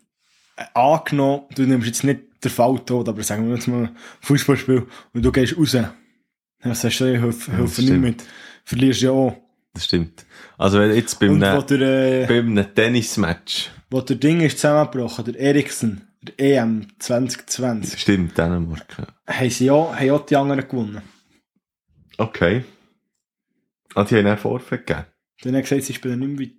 [0.57, 3.91] äh, angenommen, du nimmst jetzt nicht den Falltod, aber sagen wir jetzt mal
[4.21, 5.71] Fußballspiel und du gehst raus.
[5.73, 8.01] Dann sagst du, ich helfe, helfe nicht stimmt.
[8.01, 8.23] mit.
[8.63, 9.37] Verlierst ja auch.
[9.73, 10.25] Das stimmt.
[10.57, 14.57] Also wenn jetzt bei Und wo einem, äh, bei einem Tennismatch, wo der Ding ist
[14.59, 18.97] zusammengebrochen, der Eriksen, der EM 2020, stimmt, Dänemark.
[18.97, 19.33] ja.
[19.35, 21.01] haben sie ja, haben auch die anderen gewonnen.
[22.17, 22.65] Okay.
[23.95, 25.05] Ah, die haben einen Vorfeld gegeben.
[25.41, 26.55] Dann hat er gesagt, sie spielen nicht mehr weit.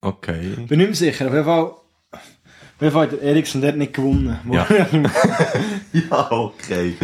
[0.00, 0.52] Okay.
[0.60, 1.26] Ich bin nicht mehr sicher.
[1.26, 4.38] Auf jeden Fall, auf jeden Fall hat Eriksen dort nicht gewonnen.
[4.50, 4.66] Ja.
[5.92, 6.96] ja, okay.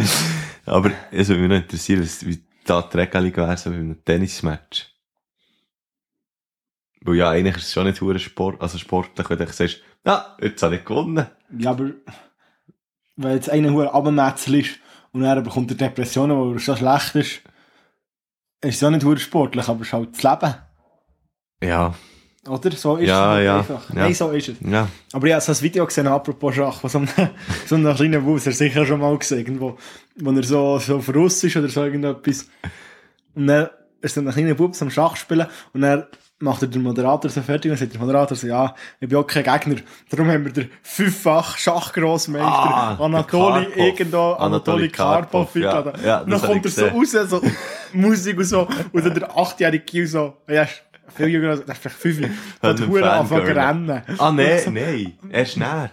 [0.65, 4.87] Aber es würde mich noch interessieren, wie da die Regelung wäre, so bei einem Tennismatch.
[7.01, 10.61] Weil ja, eigentlich ist es schon nicht Sport, also sportlich, wenn du sagst, ja, jetzt
[10.63, 11.27] habe ich gewonnen.
[11.57, 11.91] Ja, aber
[13.17, 14.79] wenn jetzt einer hure Abendmetzel ist
[15.11, 17.41] und er bekommt er Depressionen, weil er so schlecht ist,
[18.63, 20.55] ist es auch nicht hure sportlich, aber es ist halt das Leben.
[21.63, 21.93] Ja,
[22.47, 22.71] Oder?
[22.71, 23.89] So ist Ja, es halt ja, einfach.
[23.89, 23.95] ja.
[24.01, 24.55] Nein, so ist es.
[24.61, 24.87] ja.
[25.13, 27.07] Aber ich habe so ein Video gesehen, apropos Schach, was so ein,
[27.67, 29.77] so ein kleiner Wuser sicher schon mal gesehen, irgendwo,
[30.15, 32.47] wo er so, so ist oder so irgendetwas.
[33.35, 33.69] Und dann
[34.01, 36.05] ist dann ein kleiner Bub am Schach spielen und dann
[36.41, 39.25] macht er den Moderator so fertig und sagt der Moderator so, ja, ich bin auch
[39.27, 39.81] kein Gegner.
[40.09, 46.05] Darum haben wir den fünffach Schachgrossmeister Ah, Anatoli, irgendwo, Anatoli Karpov, Karpov, ja.
[46.05, 47.41] Ja, und dann kommt er so raus, so
[47.93, 50.81] Musik und so, und dann der achtjährige Kiel so, ja, ist
[51.15, 52.29] viel jünger als, ist vielleicht fünf,
[52.61, 54.01] Hat Huren anfangen zu rennen.
[54.17, 55.91] Ah, nein, nein, erst näher.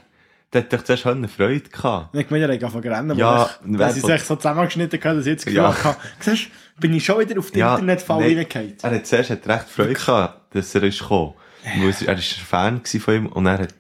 [0.51, 2.15] Der hat doch zuerst eine Freude gehabt.
[2.17, 5.27] Ich meine, er hat angefangen zu rennen, Ja, weil sie sich so zusammengeschnitten haben, dass
[5.27, 5.69] ich jetzt das Ja.
[5.69, 8.37] Gefühl hatte, siehst du, bin ich schon wieder auf den Ja, Internetfall nein.
[8.39, 8.75] reingefallen.
[8.81, 11.35] Er hat zuerst hat recht Freude gehabt, dass er ist gekommen.
[11.79, 13.75] Weil es- Er war ein Fan von ihm und er hat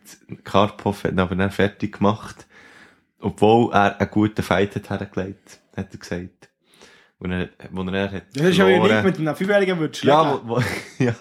[0.44, 2.46] Karpov hat ihn aber dann fertig gemacht.
[3.20, 6.48] Obwohl er einen guten Fight hat hergelegt, hat er gesagt.
[7.18, 10.40] Und er, wo er hat Das ist ja wie nicht mit einem Fünfjährigen würdest Ja,
[10.44, 10.62] wo, wo,
[11.02, 11.14] ja.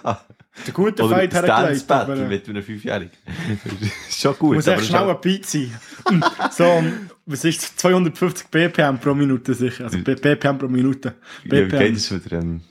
[0.65, 1.87] Der gute Oder Fight das hergelegt.
[1.87, 3.11] Battle aber, äh, mit einem Fünfjährigen.
[4.09, 4.55] ist schon gut.
[4.55, 5.71] Muss echt schnell ein Beat sein.
[6.51, 6.83] so,
[7.25, 9.85] was ist 250 BPM pro Minute sicher.
[9.85, 11.15] Also BPM pro Minute.
[11.45, 11.79] Ja, wie BPM.
[11.79, 12.39] geht es wieder?
[12.39, 12.61] Ähm,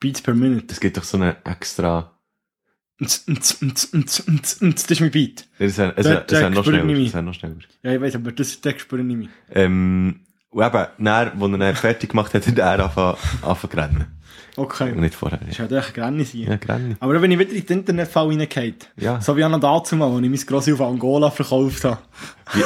[0.00, 0.66] Beats per Minute.
[0.72, 2.13] es gibt doch so eine extra...
[3.00, 5.46] Das ist mein Beat.
[5.58, 7.56] Es ist, es der noch schneller.
[7.82, 9.28] Ja, ich weiß, aber das, das spüre ich nicht mehr.
[9.52, 10.20] Ähm,
[10.50, 13.16] und eben, dann, wo er dann fertig gemacht hat, hat er angefangen
[13.60, 14.06] zu rennen.
[14.56, 14.92] Und Okay.
[14.92, 15.38] nicht vorher.
[15.40, 16.42] Das ist halt echt Granny sein.
[16.42, 16.96] Ja, rennen.
[17.00, 19.20] Aber wenn ich wieder in den Internetfall reingehe, Ja.
[19.20, 21.98] so wie an dazu mal, als ich mein Grossi auf Angola verkauft habe.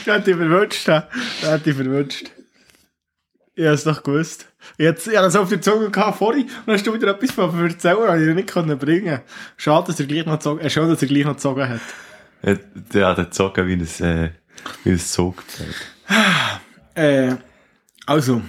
[0.05, 0.88] Der hat dich verwünscht.
[0.88, 1.09] Der
[1.41, 2.32] Der hat dich verwünscht.
[3.55, 4.47] Ich hab's doch gewusst.
[4.78, 7.32] Jetzt, ich hatte das auf die Zunge gehabt vorhin und dann hast du wieder etwas
[7.32, 9.22] von mir erzählen, was ich nicht können bringen
[9.57, 11.80] Schade, dass er gleich noch gezogen, äh, schön, dass er gleich noch gezogen hat.
[12.41, 14.32] Ja, der hat gezogen wie ein, äh,
[14.84, 15.76] wie ein Zugpferd.
[16.95, 17.36] Äh,
[18.05, 18.41] also,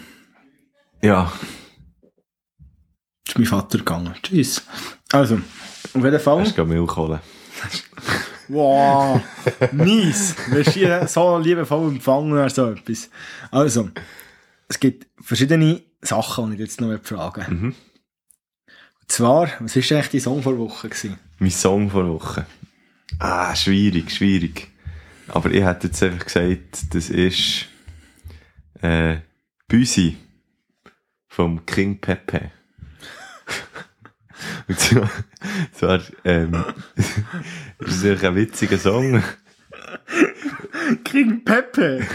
[1.02, 1.30] Ja.
[3.28, 4.14] ist mein Vater gegangen.
[4.22, 4.62] Tschüss.
[5.12, 5.36] Also,
[5.94, 6.40] auf jeden Fall.
[6.40, 7.20] Hast du Milch holen?
[8.48, 9.20] Wow,
[9.72, 10.34] mies.
[10.50, 13.10] Wirst hier so liebevoll empfangen oder so etwas.
[13.50, 13.90] Also,
[14.68, 17.54] es gibt verschiedene Sachen, die ich jetzt noch fragen möchte.
[17.54, 17.74] Mhm.
[19.00, 20.88] Und zwar, was war eigentlich dein Song vor Woche?
[20.88, 21.18] Gewesen?
[21.38, 22.46] Mein Song vor Woche.
[23.18, 24.68] Ah, schwierig, schwierig.
[25.28, 27.66] Aber ich hätte jetzt einfach gesagt, das ist
[28.80, 29.18] äh,
[29.68, 30.16] Büsi
[31.26, 32.52] vom King Pepe.
[34.68, 35.10] Und zwar,
[35.72, 36.64] zwar ähm,
[37.80, 39.22] ist es ein witziger Song.
[41.04, 42.06] King Pepe.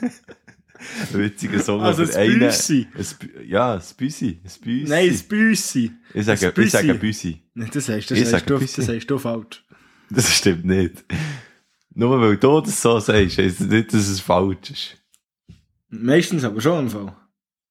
[0.00, 1.82] Ein witziger Song.
[1.82, 4.40] Also ein Bü- Ja, das Büsi.
[4.42, 4.88] Das Büsi.
[4.88, 5.90] Nein, das Büssi.
[6.14, 7.42] ich sage, das Büsi.
[7.54, 8.76] ich sage das heißt, das heißt, sage du, Büssi.
[8.80, 9.64] das heißt du falsch.
[10.10, 11.04] Das stimmt nicht.
[11.94, 14.96] Nur weil du das so sagst, heisst das nicht, dass es falsch ist.
[15.90, 17.14] Meistens aber schon im Fall.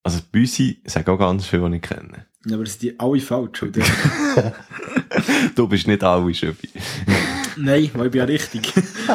[0.03, 2.26] Also Büsi sagen auch ganz viele, die ich kenne.
[2.45, 3.81] Ja, aber das sind die alle falsch, oder?
[5.55, 6.69] Du bist nicht alle Schöbi.
[7.57, 8.71] Nein, weil ich bin ja richtig.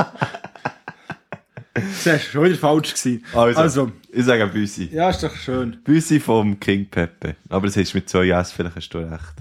[1.75, 2.95] das war schon wieder falsch.
[2.95, 3.25] Gewesen.
[3.33, 4.89] Also, Also, ich sage Büsi.
[4.93, 5.79] ja, ist doch schön.
[5.85, 7.37] Büsi vom King Pepe.
[7.49, 9.35] Aber das heißt mit zwei S, vielleicht hast du recht.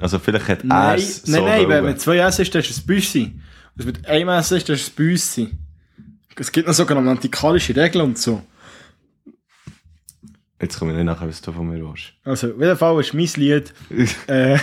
[0.00, 2.62] Also vielleicht hat er Nein, es nein, so nein, wenn mit zwei S ist, dann
[2.62, 3.38] ist es Büssi.
[3.76, 5.50] Und mit einem S ist, dann ist es Büssi.
[6.36, 8.42] Es gibt noch sogenannte antikalische Regeln und so.
[10.62, 12.12] Jetzt komme ich nicht nachher, was du von mir willst.
[12.24, 13.74] Also, auf jeden Fall ist mein Lied,
[14.28, 14.54] äh,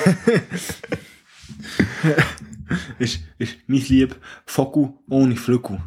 [3.00, 5.80] ist, ist mein Lieb Vogel ohne Flügel.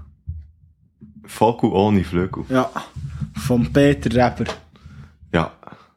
[1.25, 2.45] Vogel ohne Flügel.
[2.49, 2.71] Ja,
[3.47, 4.51] von Peter Reber.
[5.33, 5.53] Ja,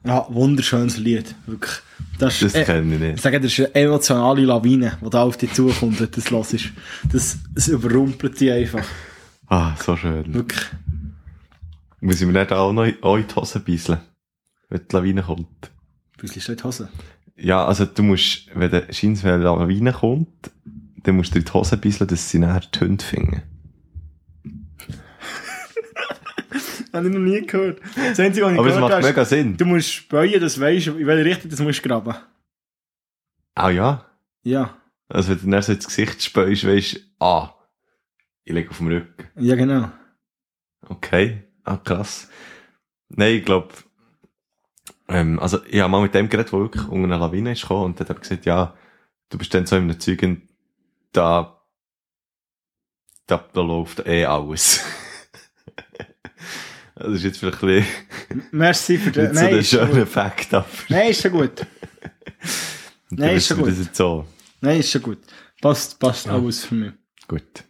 [0.06, 1.36] Ja, wunderschönes Lied.
[1.46, 1.74] Wirklich.
[2.20, 3.22] Das, das äh, kenne ich ich nicht.
[3.22, 6.70] sage, das ist eine emotionale Lawine, die da auf dich zukommt, wenn du das hörst.
[7.12, 8.86] Das, das überrumpelt dich einfach.
[9.48, 10.34] Ah, so schön.
[10.34, 10.64] Wirklich.
[12.06, 13.98] Muss ich mir nicht auch noch auch in die Hose beiseln,
[14.70, 15.72] wenn die Lawine kommt?
[16.20, 16.88] Büsli steht Hose.
[17.36, 20.52] Ja, also du musst, wenn der eine Lawine kommt,
[21.02, 23.42] dann musst du in die Hose beiseln, dass sie nachher die Hunde finden.
[26.94, 27.82] Habe ich noch nie gehört.
[27.96, 29.58] Das Einzige, was ich Aber es macht habe, ist, mega Sinn.
[29.58, 32.14] du musst speuen, das weisst, in welche Richtung das musst du graben.
[33.56, 34.06] Ah ja.
[34.44, 34.78] Ja.
[35.10, 37.56] Also wenn du dann so ins Gesicht späust, weisst du, ah,
[38.44, 39.28] ich liege auf dem Rücken.
[39.38, 39.92] Ja, genau.
[40.88, 41.45] Okay.
[41.66, 42.30] Ah, krass.
[43.10, 43.70] Nein, ich glaube,
[45.08, 47.86] ähm, also ich habe mal mit dem geredet, der wirklich unter einer Lawine ist gekommen
[47.86, 48.76] und der hat gesagt, ja,
[49.30, 50.48] du bist dann so in einem Zeug und
[51.12, 51.62] da,
[53.28, 54.84] da, da läuft eh alles.
[56.96, 59.34] das ist jetzt vielleicht ein bisschen Merci für den.
[59.34, 60.10] so Nein, der ist schon schöne gut.
[60.10, 61.66] Fakt, aber Nein, ist schon gut.
[63.10, 63.68] Nein, ist schon gut.
[63.70, 64.28] das jetzt so.
[64.62, 65.20] Nein, ist schon gut.
[65.62, 66.34] Passt, passt Ja.
[66.34, 66.92] alles für mich.
[67.28, 67.64] Gut.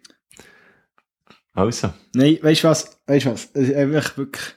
[1.54, 2.95] Also, Nein, weißt du was?
[3.08, 3.50] Weißt du was?
[3.54, 4.56] Es ist einfach wirklich.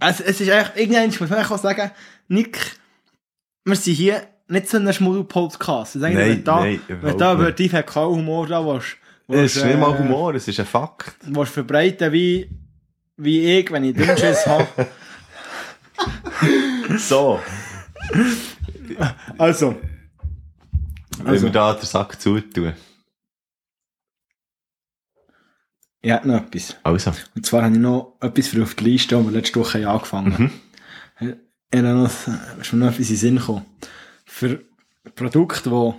[0.00, 1.90] Es, es ist eigentlich, irgendwann muss man auch sagen,
[2.28, 2.58] Nick,
[3.64, 5.96] wir sind hier nicht so ein Schmuddel-Podcast.
[5.96, 8.96] Nein, wenn da, nein, wenn da über die FK-Humor da willst,
[9.28, 11.16] es ist nicht mal äh, Humor, es ist ein Fakt.
[11.26, 12.50] willst verbreiten wie,
[13.16, 14.66] wie ich, wenn ich Dünnschiss habe.
[16.98, 17.40] So,
[19.38, 19.76] Also,
[21.18, 21.44] wenn Also.
[21.46, 22.74] wir da den Sack zutun.
[26.12, 26.76] Hätte noch etwas.
[26.82, 29.78] Also, Und zwar habe ich noch etwas für auf die Liste, die wir letzte Woche
[29.84, 30.50] haben angefangen Mhm.
[31.70, 32.10] Ich habe noch,
[32.60, 33.64] ist mir noch etwas in den Sinn gekommen.
[34.26, 34.60] Für
[35.16, 35.96] Produkte, wo,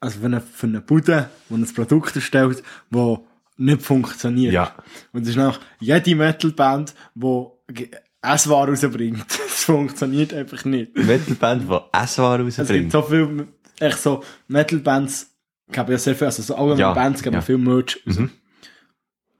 [0.00, 3.18] also für eine, für eine Bude, die ein Produkt erstellt, das
[3.56, 4.52] nicht funktioniert.
[4.52, 4.74] ja.
[5.12, 7.90] Und das ist nach jede Metalband, die
[8.22, 9.24] Essware rausbringt.
[9.54, 10.94] Das funktioniert einfach nicht.
[10.94, 12.92] Metalband, die Essware Es gibt rausbringt.
[12.92, 13.48] so viele,
[13.80, 15.30] echt so, Metal-Bands
[15.72, 17.40] geben ja sehr viel, also so alle Ja, Bands geben ja.
[17.40, 17.98] viel Merch.
[18.04, 18.30] Mhm.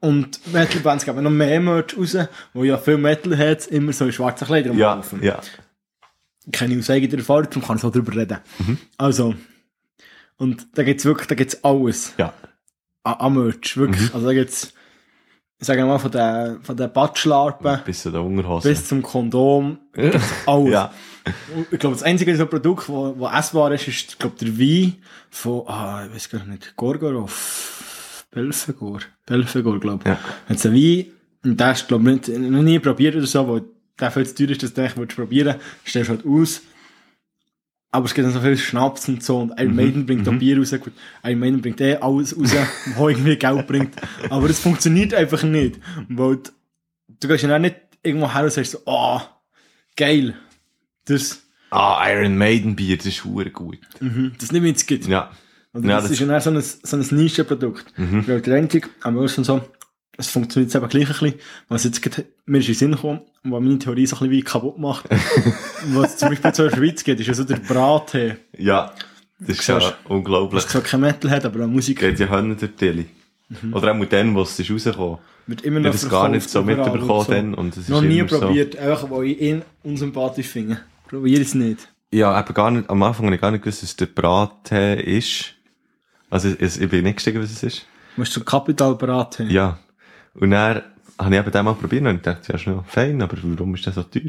[0.01, 2.15] Und Metal-Bands geben noch mehr Merch raus,
[2.53, 5.23] wo ja viele Metalheads immer so in schwarzen Kleidern Ja, rumlaufen.
[5.23, 5.39] ja.
[6.51, 8.37] Kenne ich aus eigener Erfahrung, darum kann ich so drüber reden.
[8.59, 8.77] Mhm.
[8.97, 9.33] Also,
[10.37, 12.33] und da gibt's wirklich, da gibt's alles Ja.
[13.03, 14.09] an, an Merch, wirklich.
[14.09, 14.15] Mhm.
[14.15, 14.73] Also da gibt's,
[15.57, 18.69] ich sage mal, von den, von den Batschlarpen Bis zu der Unterhose.
[18.69, 19.79] bis zum Kondom,
[20.45, 20.71] alles.
[20.71, 20.93] ja.
[21.71, 24.97] Ich glaube, das einzige so Produkt, wo essbar ist, ist, glaube der Wein
[25.31, 27.81] von, ah, ich weiß gar nicht, Gorgorov,
[28.35, 30.09] Belfegor, Belfegor, glaube ich.
[30.09, 30.19] Ja.
[30.49, 31.05] Jetzt ein Wein,
[31.43, 33.63] und der ist, glaube ich, nicht, noch nie probiert oder so, weil
[33.99, 35.55] der viel zu teuer ist, dass du den echt probieren
[35.87, 36.61] stellst halt aus.
[37.91, 40.33] Aber es gibt dann so viel Schnaps und so, und Iron Mhm, Maiden bringt auch
[40.33, 40.39] mhm.
[40.39, 40.71] Bier raus.
[40.71, 40.91] Gut,
[41.23, 42.51] Iron Maiden bringt eh alles raus,
[42.97, 43.95] was irgendwie Geld bringt.
[44.29, 45.79] Aber es funktioniert einfach nicht.
[46.09, 46.51] Weil du,
[47.21, 49.39] du gehst ja dann nicht irgendwo her und sagst so, ah,
[49.95, 50.35] geil.
[51.05, 53.79] Das, Ah, Iron Maiden Bier, das ist gut.
[53.99, 55.07] mhm, das nicht mehr jetzt gibt.
[55.07, 55.31] Ja.
[55.75, 57.85] Und Ja, das, das- ist ja dann so ein, so ein Nischenprodukt.
[57.97, 58.27] Mhm.
[58.27, 59.61] Weil der einzige, am Ende so,
[60.17, 62.91] es funktioniert jetzt eben gleich ein bisschen, was jetzt gerade mir ist in den Sinn
[62.91, 65.05] gekommen, und was meine Theorie so ein bisschen wie kaputt macht.
[65.93, 68.37] was zum Beispiel zu der Schweiz geht, ist ja so der Brattee.
[68.57, 68.93] Ja.
[69.39, 70.63] Das ist ja unglaublich.
[70.63, 73.05] Was zwar kein Metal hat, aber auch Musik Geht ja Hönne durch Tilly.
[73.73, 75.17] Oder auch dann, wo es ist rausgekommen.
[75.45, 77.31] wird immer noch das gar nicht so mitbekommen und so.
[77.31, 77.53] dann.
[77.53, 78.39] Und es ist Noch nie immer so.
[78.39, 80.79] probiert, einfach weil ich ihn unsympathisch finde.
[81.09, 81.89] Probier es nicht.
[82.11, 85.01] Ja, eben gar nicht, am Anfang habe ich gar nicht gewusst, dass es der Brattee
[85.17, 85.54] ist.
[86.35, 87.85] Also, ich, ich bin nicht gestiegen, was es ist.
[88.15, 89.49] Du musst so Kapital beraten.
[89.49, 89.79] Ja.
[90.33, 90.81] Und dann
[91.17, 93.73] habe ich eben den mal probiert und ich dachte, ja, ist noch fein, aber warum
[93.75, 94.23] ist das so teuer?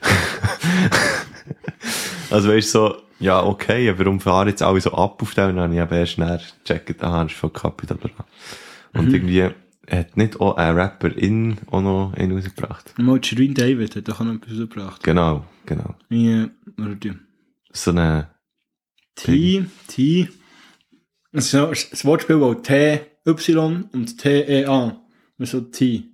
[2.30, 5.50] also, weißt du, so, ja, okay, aber warum fahren jetzt alle so ab auf den?
[5.50, 8.24] Und dann habe ich eben erst näher gecheckt, aha, das ist von Capital Bra.
[8.94, 9.14] Und Mhm.
[9.14, 9.42] irgendwie
[9.90, 12.94] hat nicht auch ein Rapper in auch noch einen rausgebracht.
[12.98, 15.02] Mal Shirin David hat auch noch etwas gebracht.
[15.02, 15.94] Genau, genau.
[16.08, 16.46] Ja,
[16.78, 17.12] oder die.
[17.72, 18.30] So eine,
[19.16, 20.28] T, T.
[21.32, 24.98] Das ist das Wortspiel, wo T, Y und T, E, A.
[25.38, 26.04] So T.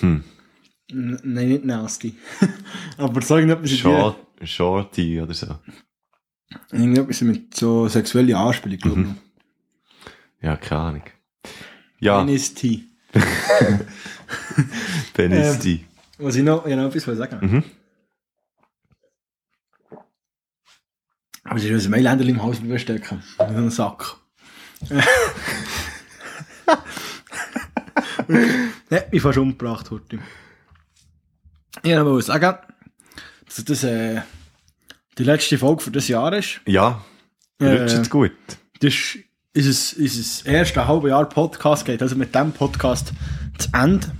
[0.00, 0.24] hm,
[0.90, 2.14] N nein, nicht nasty.
[2.96, 5.58] Aber so irgendetwas Short, Shorty oder so.
[6.70, 9.06] Irgendetwas mit so sexueller Anspielung, glaube ich.
[9.06, 9.18] Mhm.
[10.40, 11.02] Ja, keine Ahnung.
[12.00, 12.84] Ja, Penis T.
[15.14, 15.84] Benisti.
[16.18, 17.64] Was ich noch, ich noch etwas sagen Mhm.
[21.44, 23.22] Aber ist ein Mailänder im Haus stecken.
[23.40, 24.16] In so einen Sack.
[28.28, 30.18] ne, ich fast umgebracht heute.
[31.82, 32.58] Ich wollte sagen,
[33.46, 34.20] dass das äh,
[35.18, 36.60] die letzte Folge für das Jahr ist.
[36.66, 37.04] Ja,
[37.58, 38.32] Äh, rutscht jetzt gut.
[38.80, 39.18] Das ist,
[39.52, 43.12] ist, es, ist es erste halbe Jahr Podcast geht, also mit dem Podcast
[43.58, 44.10] zu Ende.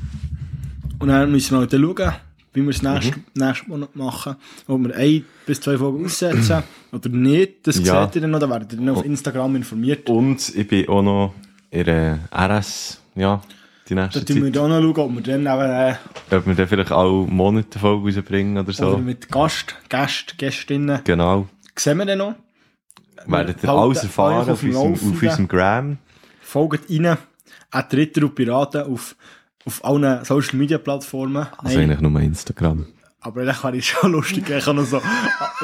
[0.98, 2.12] Und dann müssen wir dann schauen,
[2.54, 4.36] wie wir es nächstes, nächstes Monat machen.
[4.66, 7.66] Ob wir ein bis zwei Folgen aussetzen oder nicht.
[7.66, 8.04] Das Ja.
[8.06, 10.08] seht ihr dann noch, da werdet ihr dann auf Instagram informiert.
[10.10, 11.34] Und ich bin auch noch
[11.70, 13.40] in der RS, ja,
[13.88, 14.56] die Da nächste tun wir Zeit.
[14.56, 15.94] dann noch schauen, ob wir dann eben, äh,
[16.36, 18.98] Ob wir dann vielleicht auch Monate eine Folge rausbringen oder oder so.
[18.98, 21.48] mit Gast, Gäst, Gästinnen, Genau.
[21.76, 22.34] sehen wir dann noch.
[23.26, 25.98] Werdet ihr alles erfahren auf auf, unserem, auf unserem Gram.
[26.40, 27.16] Folgt rein.
[27.70, 29.16] Auch Dritter und Piraten auf,
[29.64, 31.46] auf allen Social Media Plattformen.
[31.58, 32.86] Also eigentlich nur Instagram.
[33.24, 35.00] Aber dann kann ich schon lustig, ich kann noch so,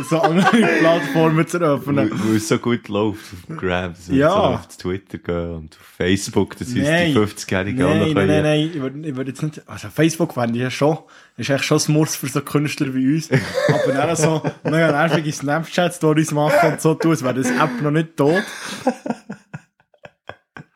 [0.08, 0.46] so andere
[0.78, 2.08] Plattformen zu öffnen.
[2.12, 3.18] weil es so gut läuft
[3.50, 3.94] auf Gram.
[3.96, 4.30] So, Ja.
[4.30, 7.12] so auf Twitter gehen und auf Facebook, das ist Nein.
[7.12, 9.88] die 50-Jährigen auch noch Nein, nein, nein, nein, ich würde, ich würde jetzt nicht, also
[9.88, 10.98] Facebook fände ich ja schon,
[11.36, 13.28] ist echt schon ein Muss für so Künstler wie uns.
[13.68, 17.90] Aber dann so mega nervige Snapchat-Stories machen und so tun, als wäre das App noch
[17.90, 18.44] nicht tot.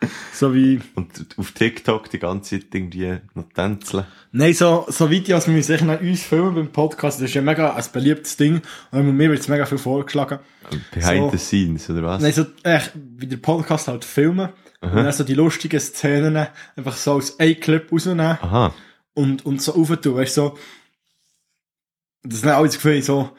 [0.33, 4.05] So wie, Und auf TikTok die ganze Zeit irgendwie noch tänzeln.
[4.33, 7.75] nein, so, so Videos, wir müssen sicher uns filmen beim Podcast, das ist ja mega
[7.75, 8.61] ein beliebtes Ding.
[8.91, 10.41] Und mir wird es mega viel vorgeschlagen.
[10.93, 11.31] Behind So.
[11.31, 12.23] the scenes, oder was?
[12.23, 14.49] Nein, so, echt, wie der Podcast halt filmen.
[14.81, 18.75] Und dann so die lustigen Szenen einfach so als ein Clip rausnehmen Aha.
[19.15, 20.59] und, und so aufentun, weißt du, so.
[22.25, 23.31] Das ist auch das Gefühl, so,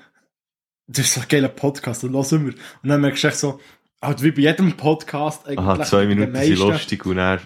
[0.88, 2.54] das ist so ein geiler Podcast, und hören wir.
[2.82, 3.60] Und dann merkst du echt so,
[4.04, 5.60] halt wie bei jedem Podcast eigentlich.
[5.60, 7.40] Aha, zwei den Minuten sind lustig und dann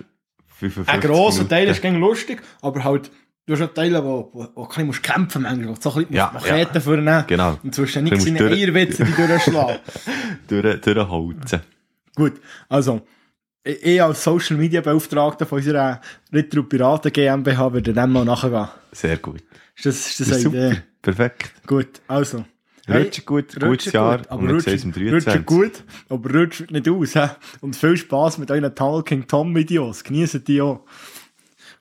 [0.59, 1.49] 55 Ein grosser Minuten.
[1.49, 3.11] Teil ist gängig lustig, aber halt,
[3.45, 5.95] du hast auch Teile, wo, wo, wo kein musst kämpfen manchmal, wo du so ein
[5.99, 6.79] bisschen Ja, Macheten ja.
[6.81, 7.23] vornehmen.
[7.27, 7.57] Genau.
[7.63, 9.77] Und zwischen Du nichts seine durch- Eierwitze, die durchschlagen.
[10.47, 11.61] Durch, durchholzen.
[12.15, 12.33] Gut,
[12.69, 13.01] also,
[13.63, 16.01] ich ich als Social Media Beauftragter von unserer
[16.31, 18.67] und Piraten GmbH würde dem mal nachgehen.
[18.93, 19.43] Sehr gut.
[19.75, 20.67] Ist das, ist das Ja, eine super.
[20.71, 20.81] Idee?
[21.01, 21.51] Perfekt.
[21.67, 22.45] Gut, also.
[22.89, 24.17] Rutscht gut, hey, gutes Jahr.
[24.19, 27.13] Gut, aber rutscht, rutscht gut, aber rutscht nicht aus.
[27.13, 27.27] He?
[27.59, 30.03] Und viel Spaß mit euren Talking Tom Videos.
[30.03, 30.85] Genießen die auch.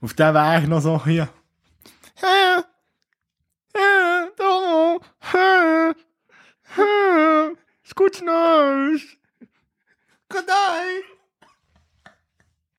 [0.01, 1.29] Auf diesem Weg noch so hier.
[7.85, 9.03] Ist gut Neues.
[10.29, 11.16] Good night.